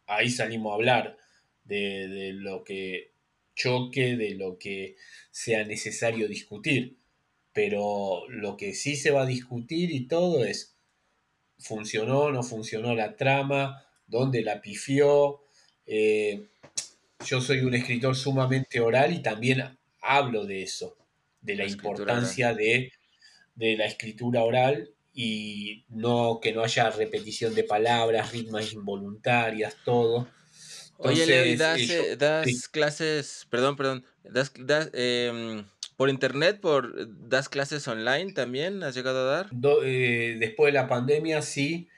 [0.06, 1.16] ahí salimos a hablar
[1.64, 3.12] de, de lo que
[3.54, 4.96] choque, de lo que
[5.30, 6.96] sea necesario discutir.
[7.52, 10.76] Pero lo que sí se va a discutir y todo es,
[11.58, 13.84] ¿funcionó no funcionó la trama?
[14.06, 15.42] ¿Dónde la pifió?
[15.84, 16.48] Eh,
[17.26, 20.96] yo soy un escritor sumamente oral y también hablo de eso,
[21.40, 22.92] de la, importancia de,
[23.60, 30.34] de la escritura oral y no que no haya repetición de palabras, ritmas involuntarias, todo.
[30.96, 32.68] Oye, Leo, ¿y Entonces, das, eh, eh, das sí.
[32.68, 35.64] clases, perdón, perdón, das, das, em,
[35.96, 36.92] por internet, por,
[37.28, 38.82] das clases online también?
[38.82, 39.46] ¿Has llegado a dar?
[39.50, 41.88] Do- eh, después de la pandemia, sí,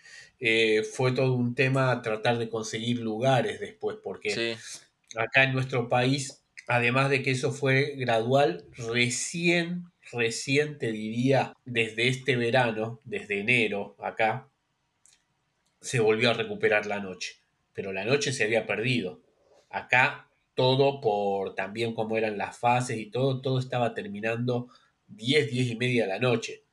[0.40, 4.56] eh, fue todo un tema tratar de conseguir lugares después, porque Sí.
[5.16, 12.08] acá en nuestro país, además de que eso fue gradual, recién, recién te diría, desde
[12.08, 14.48] este verano, desde enero acá,
[15.80, 17.36] se volvió a recuperar la noche.
[17.72, 19.22] Pero la noche se había perdido.
[19.70, 24.68] Acá todo por también como eran las fases y todo, todo estaba terminando
[25.08, 26.64] 10, 10 y media de la noche.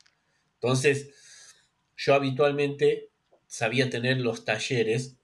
[0.55, 1.11] Entonces,
[1.95, 3.09] yo habitualmente
[3.47, 5.17] sabía tener los talleres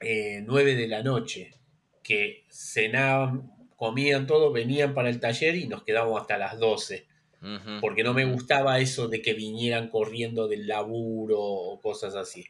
[0.00, 1.54] eh, 9 de la noche,
[2.02, 7.06] que cenaban, comían todo, venían para el taller y nos quedábamos hasta las 12,
[7.42, 12.44] Ujú, porque no me gustaba eso de que vinieran corriendo del laburo o cosas así.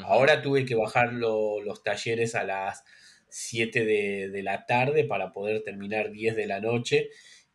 [0.00, 2.82] Ahora tuve que bajar lo- los talleres a las
[3.28, 7.10] 7 de, de la tarde para poder terminar 10 de la noche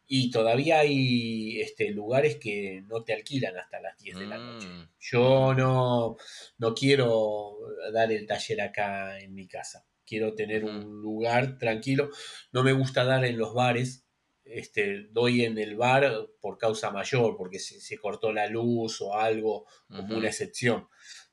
[0.08, 4.70] y todavía hay este, lugares que no te alquilan hasta las 10 de la noche.
[4.70, 6.16] Mm, Yo no,
[6.58, 7.58] no quiero
[7.92, 9.86] dar el taller acá en mi casa.
[10.08, 12.10] Quiero tener un lugar tranquilo.
[12.52, 14.06] No me gusta dar en los bares.
[14.44, 19.14] Este, doy en el bar por causa mayor, porque se, se cortó la luz o
[19.14, 20.88] algo, como una excepción.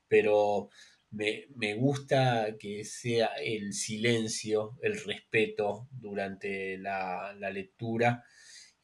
[0.09, 0.69] Pero
[1.11, 8.23] me, me gusta que sea el silencio, el respeto durante la, la lectura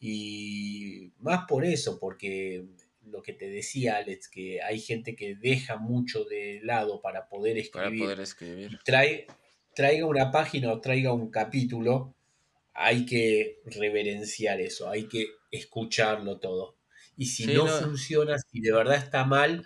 [0.04, 2.66] y más por eso, porque
[3.06, 7.54] lo que te decía Alex, que hay gente que deja mucho de lado para poder
[7.72, 8.80] para escribir, poder escribir.
[8.84, 9.28] trae,
[9.76, 12.16] traiga una página o traiga un capítulo,
[12.74, 16.78] hay que reverenciar eso, hay que escucharlo todo.
[17.18, 17.70] Y si Sí, no, no.
[17.70, 19.66] funciona, si de verdad está mal,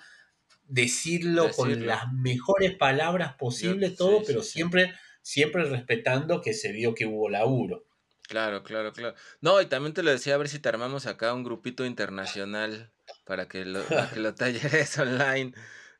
[0.67, 4.51] decirlo, con las mejores palabras posibles, Yo- todo, sí, pero sí.
[4.51, 7.85] siempre, siempre respetando que se vio que hubo laburo.
[8.27, 9.15] Claro, claro, claro.
[9.41, 12.91] No, y también te lo decía, a ver si te armamos acá un grupito internacional
[13.23, 15.53] para que lo, para que lo talleres online.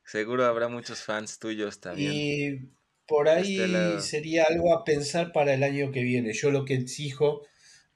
[0.04, 2.26] Seguro habrá muchos fans tuyos también.
[2.28, 2.75] Y
[3.06, 4.00] por ahí este lado.
[4.00, 6.32] sería algo a pensar para el año que viene.
[6.32, 7.42] Yo lo que exijo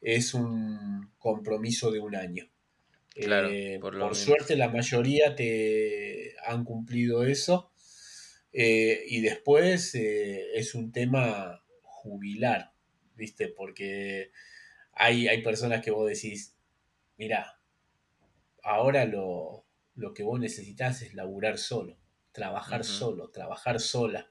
[0.00, 2.50] es un compromiso de un año.
[3.18, 7.72] Claro, Eh, por suerte la mayoría te han cumplido eso.
[8.52, 12.72] Eh, y después eh, es un tema jubilar,
[13.16, 13.48] ¿viste?
[13.48, 14.32] Porque
[14.92, 16.56] hay, hay personas que vos decís,
[17.18, 17.60] mira,
[18.62, 21.98] ahora lo, lo que vos necesitas es laburar solo,
[22.32, 24.29] trabajar solo, trabajar sola.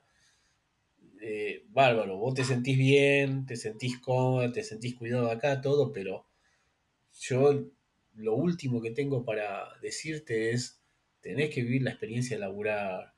[1.21, 6.25] Eh, bárbaro, vos te sentís bien, te sentís cómodo, te sentís cuidado acá, todo, pero
[7.19, 7.65] yo
[8.15, 10.81] lo último que tengo para decirte es,
[11.21, 13.13] tenés que vivir la experiencia de laburar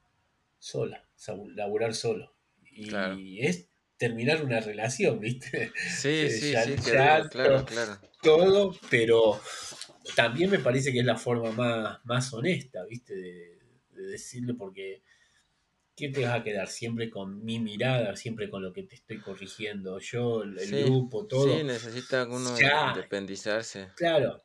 [0.60, 1.08] sola,
[1.56, 2.34] laburar solo.
[2.72, 3.18] Y Claro.
[3.20, 5.72] es terminar una relación, ¿viste?
[5.76, 8.00] Sí, sí, ya- sí, ya claro, claro.
[8.22, 9.40] todo, pero
[10.16, 13.16] también me parece que es la forma más, más honesta, ¿viste?
[13.16, 13.60] De,
[13.92, 15.04] de decirle, porque
[16.02, 16.68] ¿qué te vas a quedar?
[16.68, 21.28] Siempre con mi mirada, siempre con lo que te estoy corrigiendo yo, el, Sí, grupo,
[21.28, 21.62] todo.
[21.62, 22.78] sí, necesita uno Ya.
[22.80, 23.92] independizarse.
[23.96, 24.44] Claro,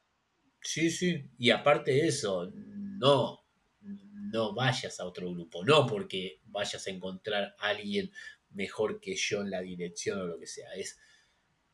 [0.62, 1.30] sí, sí.
[1.38, 3.40] Y aparte de eso, no,
[3.82, 8.12] no vayas a otro grupo, no porque vayas a encontrar a alguien
[8.50, 10.98] mejor que yo en la dirección o lo que sea, es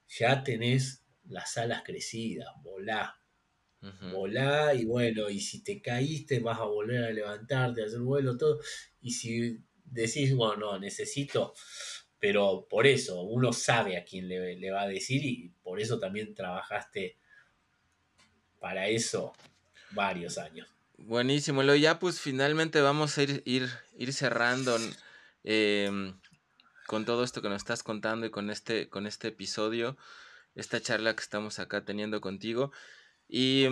[0.09, 3.22] ya tenés las alas crecidas, volá,
[4.01, 8.37] volá y bueno, y si te caíste vas a volver a levantarte, a hacer vuelo,
[8.37, 8.61] todo,
[9.01, 9.59] y si
[9.93, 11.55] decís, bueno, no, necesito,
[12.18, 16.34] pero por eso uno sabe a quién le, va a decir y por eso también
[16.34, 17.18] trabajaste
[18.59, 19.32] para eso
[19.90, 20.68] varios años.
[20.97, 21.74] Buenísimo, Leo.
[21.74, 24.78] Ya pues finalmente vamos a ir, ir, ir cerrando
[25.43, 26.14] em,
[26.86, 29.97] con todo esto que nos estás contando y con este, con este episodio,
[30.55, 32.72] esta charla que estamos acá teniendo contigo.
[33.28, 33.66] Y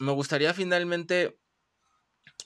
[0.00, 1.38] me gustaría finalmente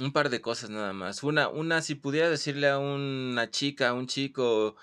[0.01, 1.23] un par de cosas nada más.
[1.23, 4.77] Una, una, si pudiera decirle a una chica, a un chico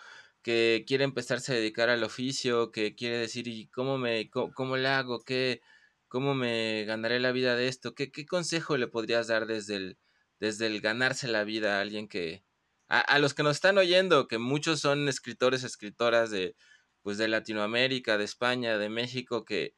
[0.43, 4.78] que quiere empezarse a dedicar al oficio, que quiere decir, ¿y cómo me, cómo, cómo
[4.78, 5.24] le hago?
[5.24, 5.61] ¿Qué,
[6.07, 7.95] ¿Cómo me ganaré la vida de esto?
[7.95, 9.97] ¿Qué, qué consejo le podrías dar desde el,
[10.39, 12.43] desde el ganarse la vida a alguien que,
[12.88, 16.55] a, a, los que nos están oyendo, que muchos son escritores, escritoras de,
[17.01, 19.74] pues de Latinoamérica, de España, de México, que,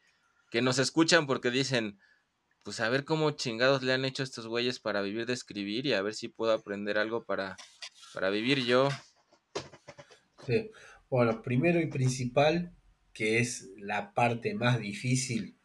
[0.52, 2.00] que nos escuchan porque dicen,
[2.70, 5.94] pues a ver cómo chingados le han hecho estos güeyes para vivir de escribir y
[5.94, 7.58] a ver si puedo aprender algo para,
[8.14, 8.90] para vivir yo.
[10.46, 10.70] Sí.
[11.10, 12.76] Bueno, primero y principal,
[13.12, 15.58] que es la parte más difícil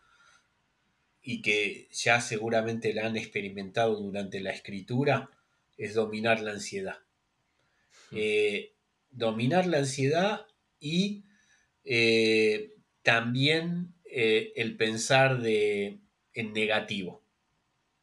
[1.21, 5.29] y que ya seguramente la han experimentado durante la escritura,
[5.77, 7.01] es dominar la ansiedad.
[8.13, 8.73] Eh,
[9.11, 10.47] dominar la ansiedad
[10.81, 11.27] y
[11.85, 16.01] eh, también eh, el pensar de,
[16.35, 17.25] en negativo.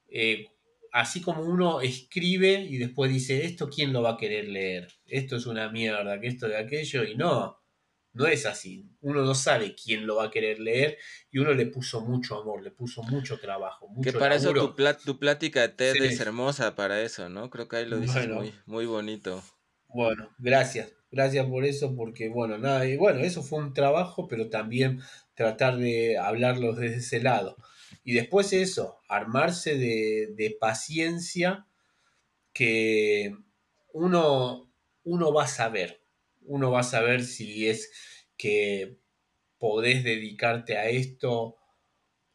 [0.07, 0.47] Eh,
[0.91, 5.35] así como uno escribe y después dice, esto quién lo va a querer leer, esto
[5.37, 7.61] es una mierda, que esto de aquello, y no,
[8.13, 8.89] no es así.
[9.01, 10.97] Uno no sabe quién lo va a querer leer
[11.31, 13.87] y uno le puso mucho amor, le puso mucho trabajo.
[13.87, 14.61] Mucho que para laburo.
[14.61, 16.03] eso tu, plat, tu, plática de TED Sí.
[16.03, 17.49] es hermosa para eso, ¿no?
[17.49, 18.35] Creo que ahí lo dices Bueno.
[18.35, 19.41] muy, muy bonito.
[19.87, 20.93] Bueno, gracias.
[21.11, 25.01] Gracias por eso, porque bueno, nada, y bueno, eso fue un trabajo, pero también
[25.33, 27.57] tratar de hablarlos desde ese lado.
[28.05, 31.67] Y después eso, armarse de, de paciencia
[32.53, 33.35] que
[33.93, 34.71] uno,
[35.03, 36.03] uno va a saber,
[36.41, 37.91] uno va a saber si es
[38.37, 38.97] que
[39.59, 41.57] podés dedicarte a esto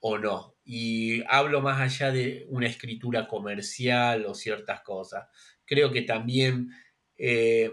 [0.01, 0.57] o no.
[0.64, 5.27] Y hablo más allá de una escritura comercial o ciertas cosas.
[5.64, 6.70] Creo que también
[7.16, 7.70] eh,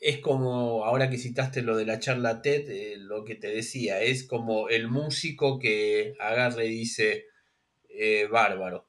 [0.00, 4.00] es como, ahora que citaste lo de la charla TED, eh, lo que te decía,
[4.00, 7.26] es como el músico que agarra y dice,
[7.88, 8.88] eh, bárbaro,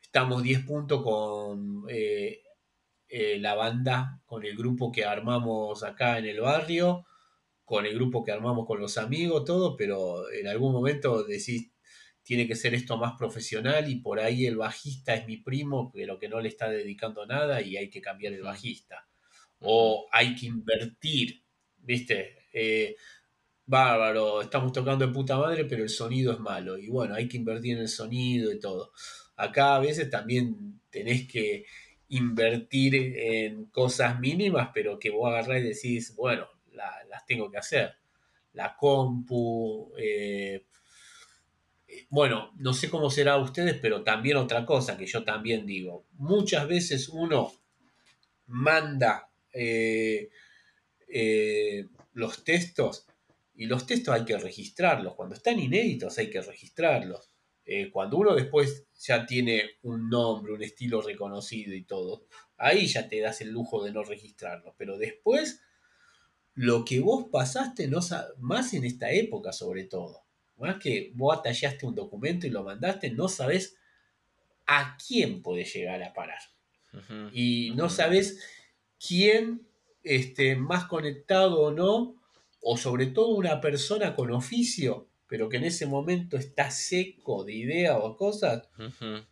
[0.00, 2.42] estamos 10 puntos con eh,
[3.08, 7.06] eh, la banda, con el grupo que armamos acá en el barrio,
[7.64, 11.72] con el grupo que armamos con los amigos, todo, pero en algún momento decís,
[12.22, 16.18] tiene que ser esto más profesional y por ahí el bajista es mi primo, pero
[16.18, 19.09] que no le está dedicando nada y hay que cambiar el bajista.
[19.60, 21.42] O hay que invertir,
[21.78, 22.36] ¿viste?
[22.52, 22.96] Eh,
[23.66, 26.78] bárbaro, estamos tocando de puta madre, pero el sonido es malo.
[26.78, 28.92] Y bueno, hay que invertir en el sonido y todo.
[29.36, 31.64] Acá a veces también tenés que
[32.08, 37.58] invertir en cosas mínimas, pero que vos agarrás y decís, bueno, la- las tengo que
[37.58, 37.94] hacer.
[38.54, 40.66] La compu, eh,
[42.08, 46.06] bueno, no sé cómo será a ustedes, pero también otra cosa que yo también digo,
[46.12, 47.52] muchas veces uno
[48.48, 50.30] manda eh,
[51.08, 53.06] eh, los textos
[53.54, 55.14] y los textos hay que registrarlos.
[55.14, 57.30] Cuando están inéditos hay que registrarlos.
[57.64, 62.26] Eh, cuando uno después ya tiene un nombre, un estilo reconocido y todo,
[62.56, 64.74] ahí ya te das el lujo de no registrarlos.
[64.76, 65.60] Pero después,
[66.54, 68.00] lo que vos pasaste, no
[68.38, 70.24] más en esta época sobre todo,
[70.56, 73.76] más que vos atallaste un documento y lo mandaste, no sabés
[74.66, 76.40] a quién puede llegar a parar
[77.32, 78.40] y no sabes
[79.04, 79.66] quién
[80.02, 82.16] esté más conectado o no,
[82.60, 87.54] o sobre todo una persona con oficio, pero que en ese momento está seco de
[87.54, 88.68] idea o cosas,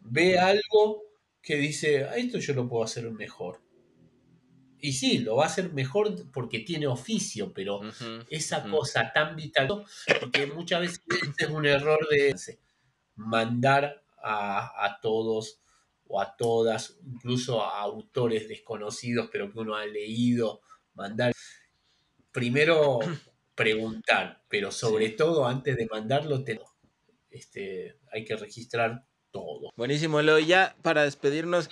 [0.00, 1.02] ve algo
[1.42, 3.60] que dice, "Ah, esto yo lo puedo hacer mejor.
[4.80, 7.84] Y sí, lo va a hacer mejor porque tiene oficio, pero
[8.30, 9.84] esa cosa tan vital,
[10.20, 11.02] porque muchas veces
[11.36, 12.36] es un error de
[13.16, 15.60] mandar a, a todos
[16.08, 20.60] o a todas, incluso a autores desconocidos, pero que uno ha leído,
[20.94, 21.32] mandar.
[22.32, 22.98] Primero
[23.54, 25.16] preguntar, pero sobre Sí.
[25.16, 26.60] todo antes de mandarlo, te-
[27.30, 29.70] este, hay que registrar todo.
[29.76, 30.38] Buenísimo, Leo.
[30.38, 31.68] Ya para despedirnos,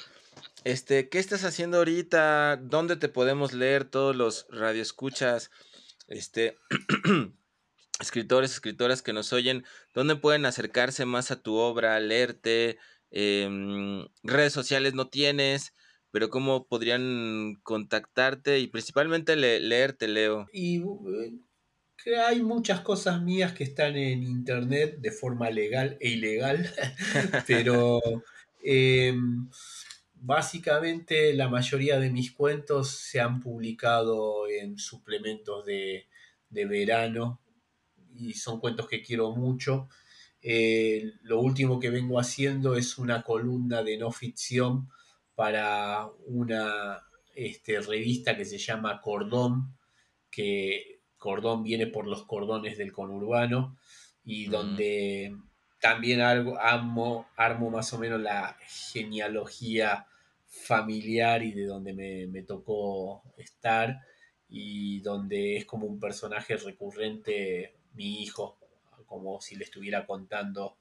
[0.65, 2.57] este, ¿qué estás haciendo ahorita?
[2.57, 5.51] ¿Dónde te podemos leer todos los radioescuchas?
[6.09, 6.59] Este,
[8.01, 9.65] escritores, escritoras que nos oyen,
[9.95, 12.79] ¿dónde pueden acercarse más a tu obra, leerte?
[13.11, 15.73] Em, redes sociales no tienes,
[16.11, 20.53] pero ¿cómo podrían contactarte y principalmente le- leerte, Leo?
[20.53, 20.79] Y
[22.07, 26.71] eh, hay muchas cosas mías que están en internet de forma legal e ilegal,
[27.47, 28.01] pero
[28.63, 29.15] eh,
[30.15, 36.07] básicamente la mayoría de mis cuentos se han publicado en suplementos de,
[36.49, 37.41] de verano
[38.15, 39.89] y son cuentos que quiero mucho.
[40.49, 44.89] Eh, lo último que vengo haciendo es una columna de no ficción
[45.35, 47.03] para una
[47.35, 49.77] este, revista que se llama Cordón,
[50.31, 53.77] que Cordón viene por los cordones del conurbano
[54.25, 54.51] y Mm.
[54.51, 55.37] donde
[55.81, 58.57] también algo, amo, armo más o menos la
[58.93, 60.07] genealogía
[60.47, 64.01] familiar y de donde me, me tocó estar
[64.49, 68.59] y donde es como un personaje recurrente mi hijo,
[69.07, 70.77] como si le estuviera contando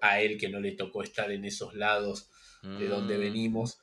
[0.00, 2.30] a él que no le tocó estar en esos lados
[2.62, 3.78] de donde Mm, venimos.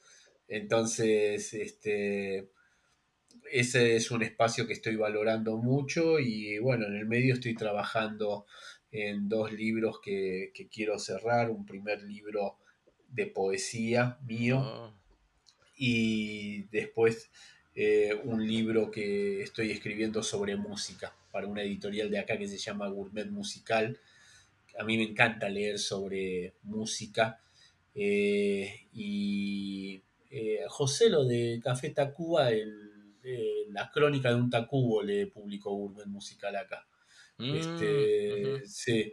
[0.47, 2.49] Entonces, este,
[3.51, 8.45] ese es un espacio que estoy valorando mucho y bueno, en el medio estoy trabajando
[8.91, 11.49] en dos libros que, que quiero cerrar.
[11.49, 12.57] Un primer libro
[13.09, 14.93] de poesía mío oh,
[15.77, 17.29] y después
[17.75, 22.57] eh, un libro que estoy escribiendo sobre música para una editorial de acá que se
[22.57, 23.99] llama Gourmet Musical.
[24.79, 27.41] A mí me encanta leer sobre música
[27.93, 35.03] eh, y eh, José lo de Café Tacuba, el, eh, la crónica de un Tacubo
[35.03, 36.87] le publicó Gourmet Musical acá.
[37.37, 39.11] mm, Este, sí.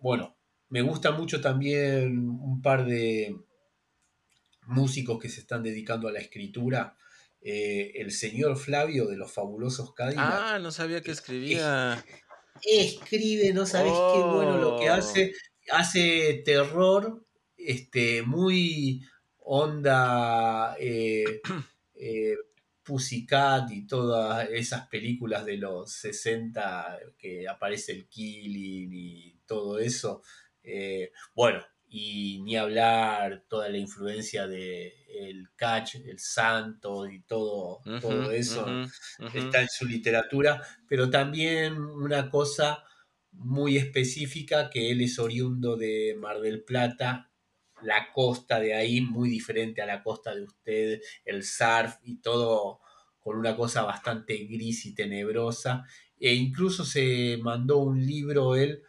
[0.00, 0.36] Bueno,
[0.68, 3.36] me gusta mucho también un par de
[4.66, 6.96] músicos que se están dedicando a la escritura.
[7.42, 12.04] Eh, el señor Flavio de los fabulosos Cadillac Ah, no sabía que es- escribía.
[12.62, 14.94] escribe, no sabes qué bueno lo que Oh.
[14.94, 15.32] hace.
[15.72, 17.24] Hace terror,
[17.56, 19.02] este, muy
[19.38, 21.40] onda eh,
[21.94, 22.34] eh,
[22.82, 30.22] Pussycat y todas esas películas de los 60 que aparece el Killing y todo eso.
[30.62, 37.82] Eh, bueno, y ni hablar toda la influencia de el Catch, el Santo y todo,
[38.00, 38.66] todo eso
[39.34, 42.84] está en su literatura, pero también una cosa
[43.32, 47.32] muy específica que él es oriundo de Mar del Plata,
[47.82, 52.80] la costa de ahí muy diferente a la costa de ustedes, el surf y todo
[53.18, 55.84] con una cosa bastante gris y tenebrosa.
[56.18, 58.82] E incluso se mandó un libro él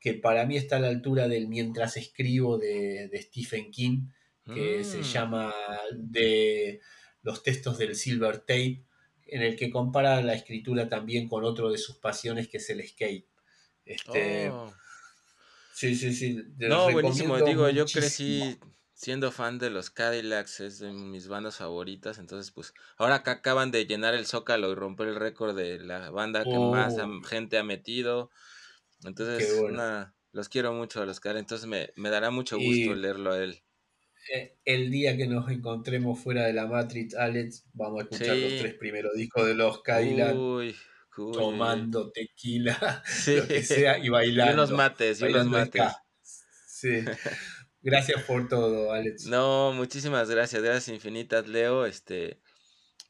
[0.00, 4.08] que para mí está a la altura del Mientras escribo de, de Stephen King,
[4.50, 5.02] que se Mm.
[5.02, 5.54] llama
[5.94, 6.80] de
[7.22, 8.84] los textos del Silver Tape,
[9.26, 12.86] en el que compara la escritura también con otro de sus pasiones que es el
[12.86, 13.28] skate.
[13.84, 14.72] Este, Oh.
[15.72, 16.36] Sí, sí, sí.
[16.58, 17.40] No, buenísimo.
[17.42, 18.58] Digo, yo crecí
[18.92, 22.18] siendo fan de los Cadillacs, es de mis bandas favoritas.
[22.18, 26.10] Entonces, pues, ahora que acaban de llenar el Zócalo y romper el récord de la
[26.10, 27.20] banda que más Oh.
[27.22, 28.30] gente ha metido.
[29.04, 29.74] Entonces, bueno.
[29.74, 31.40] una- los quiero mucho a los Cadillacs.
[31.42, 33.62] Entonces, me, me dará mucho gusto Y- leerlo a él.
[34.34, 38.42] Eh, El día que nos encontremos fuera de la Matrix, Alex, vamos a escuchar Sí.
[38.42, 40.76] los tres primeros discos de los Cadillac, Uy,
[41.16, 43.36] uy, tomando tequila, Sí.
[43.36, 44.52] lo que sea, y Y bailando.
[44.54, 45.82] unos mates, y unos mates.
[46.22, 47.00] Sí.
[47.82, 49.24] Gracias por todo, Alex.
[49.26, 52.40] No, muchísimas gracias, gracias infinitas, Leo, este,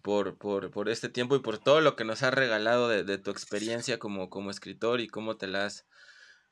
[0.03, 3.18] por, por, por este tiempo y por todo lo que nos has regalado de, de
[3.18, 5.86] tu experiencia como, como escritor y cómo te la has,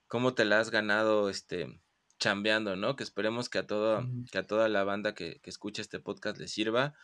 [0.07, 1.81] cómo te la has ganado, este,
[2.19, 2.97] chambeando, ¿no?
[2.97, 4.25] Que esperemos que a toda, Ujú.
[4.31, 6.95] que a toda la banda que, que escuche este podcast le sirva.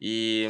[0.00, 0.46] Y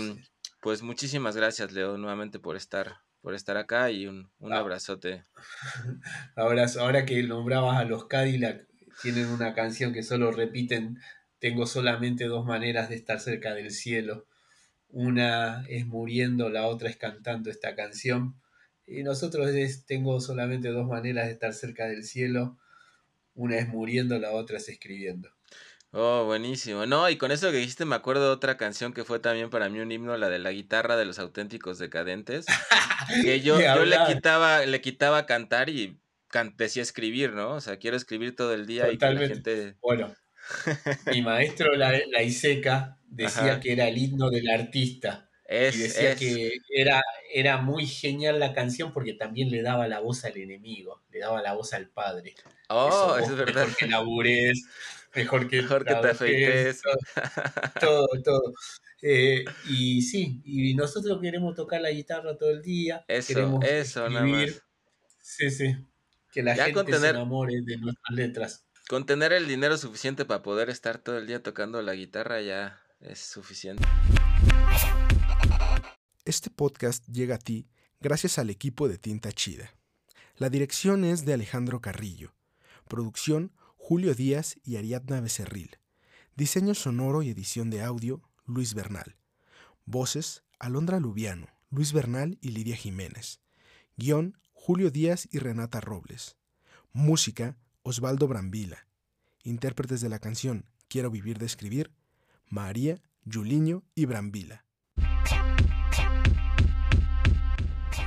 [0.60, 4.58] pues muchísimas gracias, Leo, nuevamente por estar, por estar acá y un, un Ah.
[4.58, 5.24] abrazote.
[6.36, 8.66] Ahora, ahora que nombrabas a los Cadillac,
[9.02, 10.98] tienen una canción que solo repiten,
[11.38, 14.26] tengo solamente dos maneras de estar cerca del cielo.
[14.96, 18.36] Una es muriendo, la otra es cantando esta canción.
[18.86, 22.56] Y nosotros es, tengo solamente dos maneras de estar cerca del cielo.
[23.34, 25.30] Una es muriendo, la otra es escribiendo.
[25.90, 26.86] Oh, buenísimo.
[26.86, 29.68] No, y con eso que dijiste me acuerdo de otra canción que fue también para
[29.68, 32.46] mí un himno, la de la guitarra de los auténticos decadentes.
[33.22, 37.54] Que yo, yo le quitaba, le quitaba cantar y can- decía escribir, ¿no?
[37.54, 39.76] O sea, quiero escribir todo el día y que la gente.
[39.82, 40.14] Bueno,
[41.06, 43.60] mi maestro, la, la Iseca, decía Ajá.
[43.60, 45.30] que era el himno del artista.
[45.46, 46.18] Es, y decía es.
[46.18, 51.02] que era, era muy genial la canción porque también le daba la voz al enemigo,
[51.10, 52.34] le daba la voz al padre.
[52.68, 53.66] Oh, Eso, es verdad.
[53.66, 54.62] Mejor que labures,
[55.14, 56.82] mejor que, Mejor que te trabajes, afeites.
[57.80, 58.22] Todo, todo.
[58.24, 58.54] todo.
[59.02, 63.04] Eh, y sí, y nosotros queremos tocar la guitarra todo el día.
[63.06, 64.62] Eso, queremos eso, nada más.
[65.20, 65.76] Sí, sí.
[66.32, 68.63] Que la Ya gente se enamore de nuestras letras.
[68.86, 72.82] Con tener el dinero suficiente para poder estar todo el día tocando la guitarra ya
[73.00, 73.82] es suficiente.
[76.26, 77.66] Este podcast llega a ti
[78.00, 79.72] gracias al equipo de Tinta Chida.
[80.36, 82.34] La dirección es de Alejandro Carrillo.
[82.86, 85.78] Producción Julio Díaz y Ariadna Becerril.
[86.36, 89.16] Diseño sonoro y edición de audio Luis Bernal.
[89.86, 93.40] Voces Alondra Lubiano, Luis Bernal y Lidia Jiménez.
[93.96, 96.36] Guión Julio Díaz y Renata Robles.
[96.92, 97.56] Música
[97.86, 98.86] Osvaldo Brambila.
[99.42, 101.90] Intérpretes de la canción Quiero vivir de escribir
[102.48, 104.64] María, Juliño y Brambila.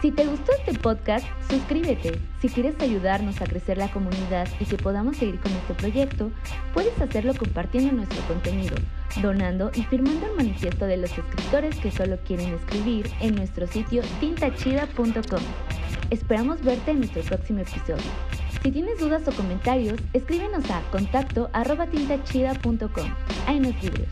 [0.01, 2.19] Si te gustó este podcast, suscríbete.
[2.41, 6.31] Si quieres ayudarnos a crecer la comunidad y que podamos seguir con este proyecto,
[6.73, 8.75] puedes hacerlo compartiendo nuestro contenido,
[9.21, 14.01] donando y firmando el manifiesto de los escritores que solo quieren escribir en nuestro sitio
[14.19, 15.43] tintachida.com.
[16.09, 18.46] Esperamos verte en nuestro próximo episodio.
[18.63, 23.09] Si tienes dudas o comentarios, escríbenos a contacto arroba tintachida.com.
[23.59, 24.07] Nos libros.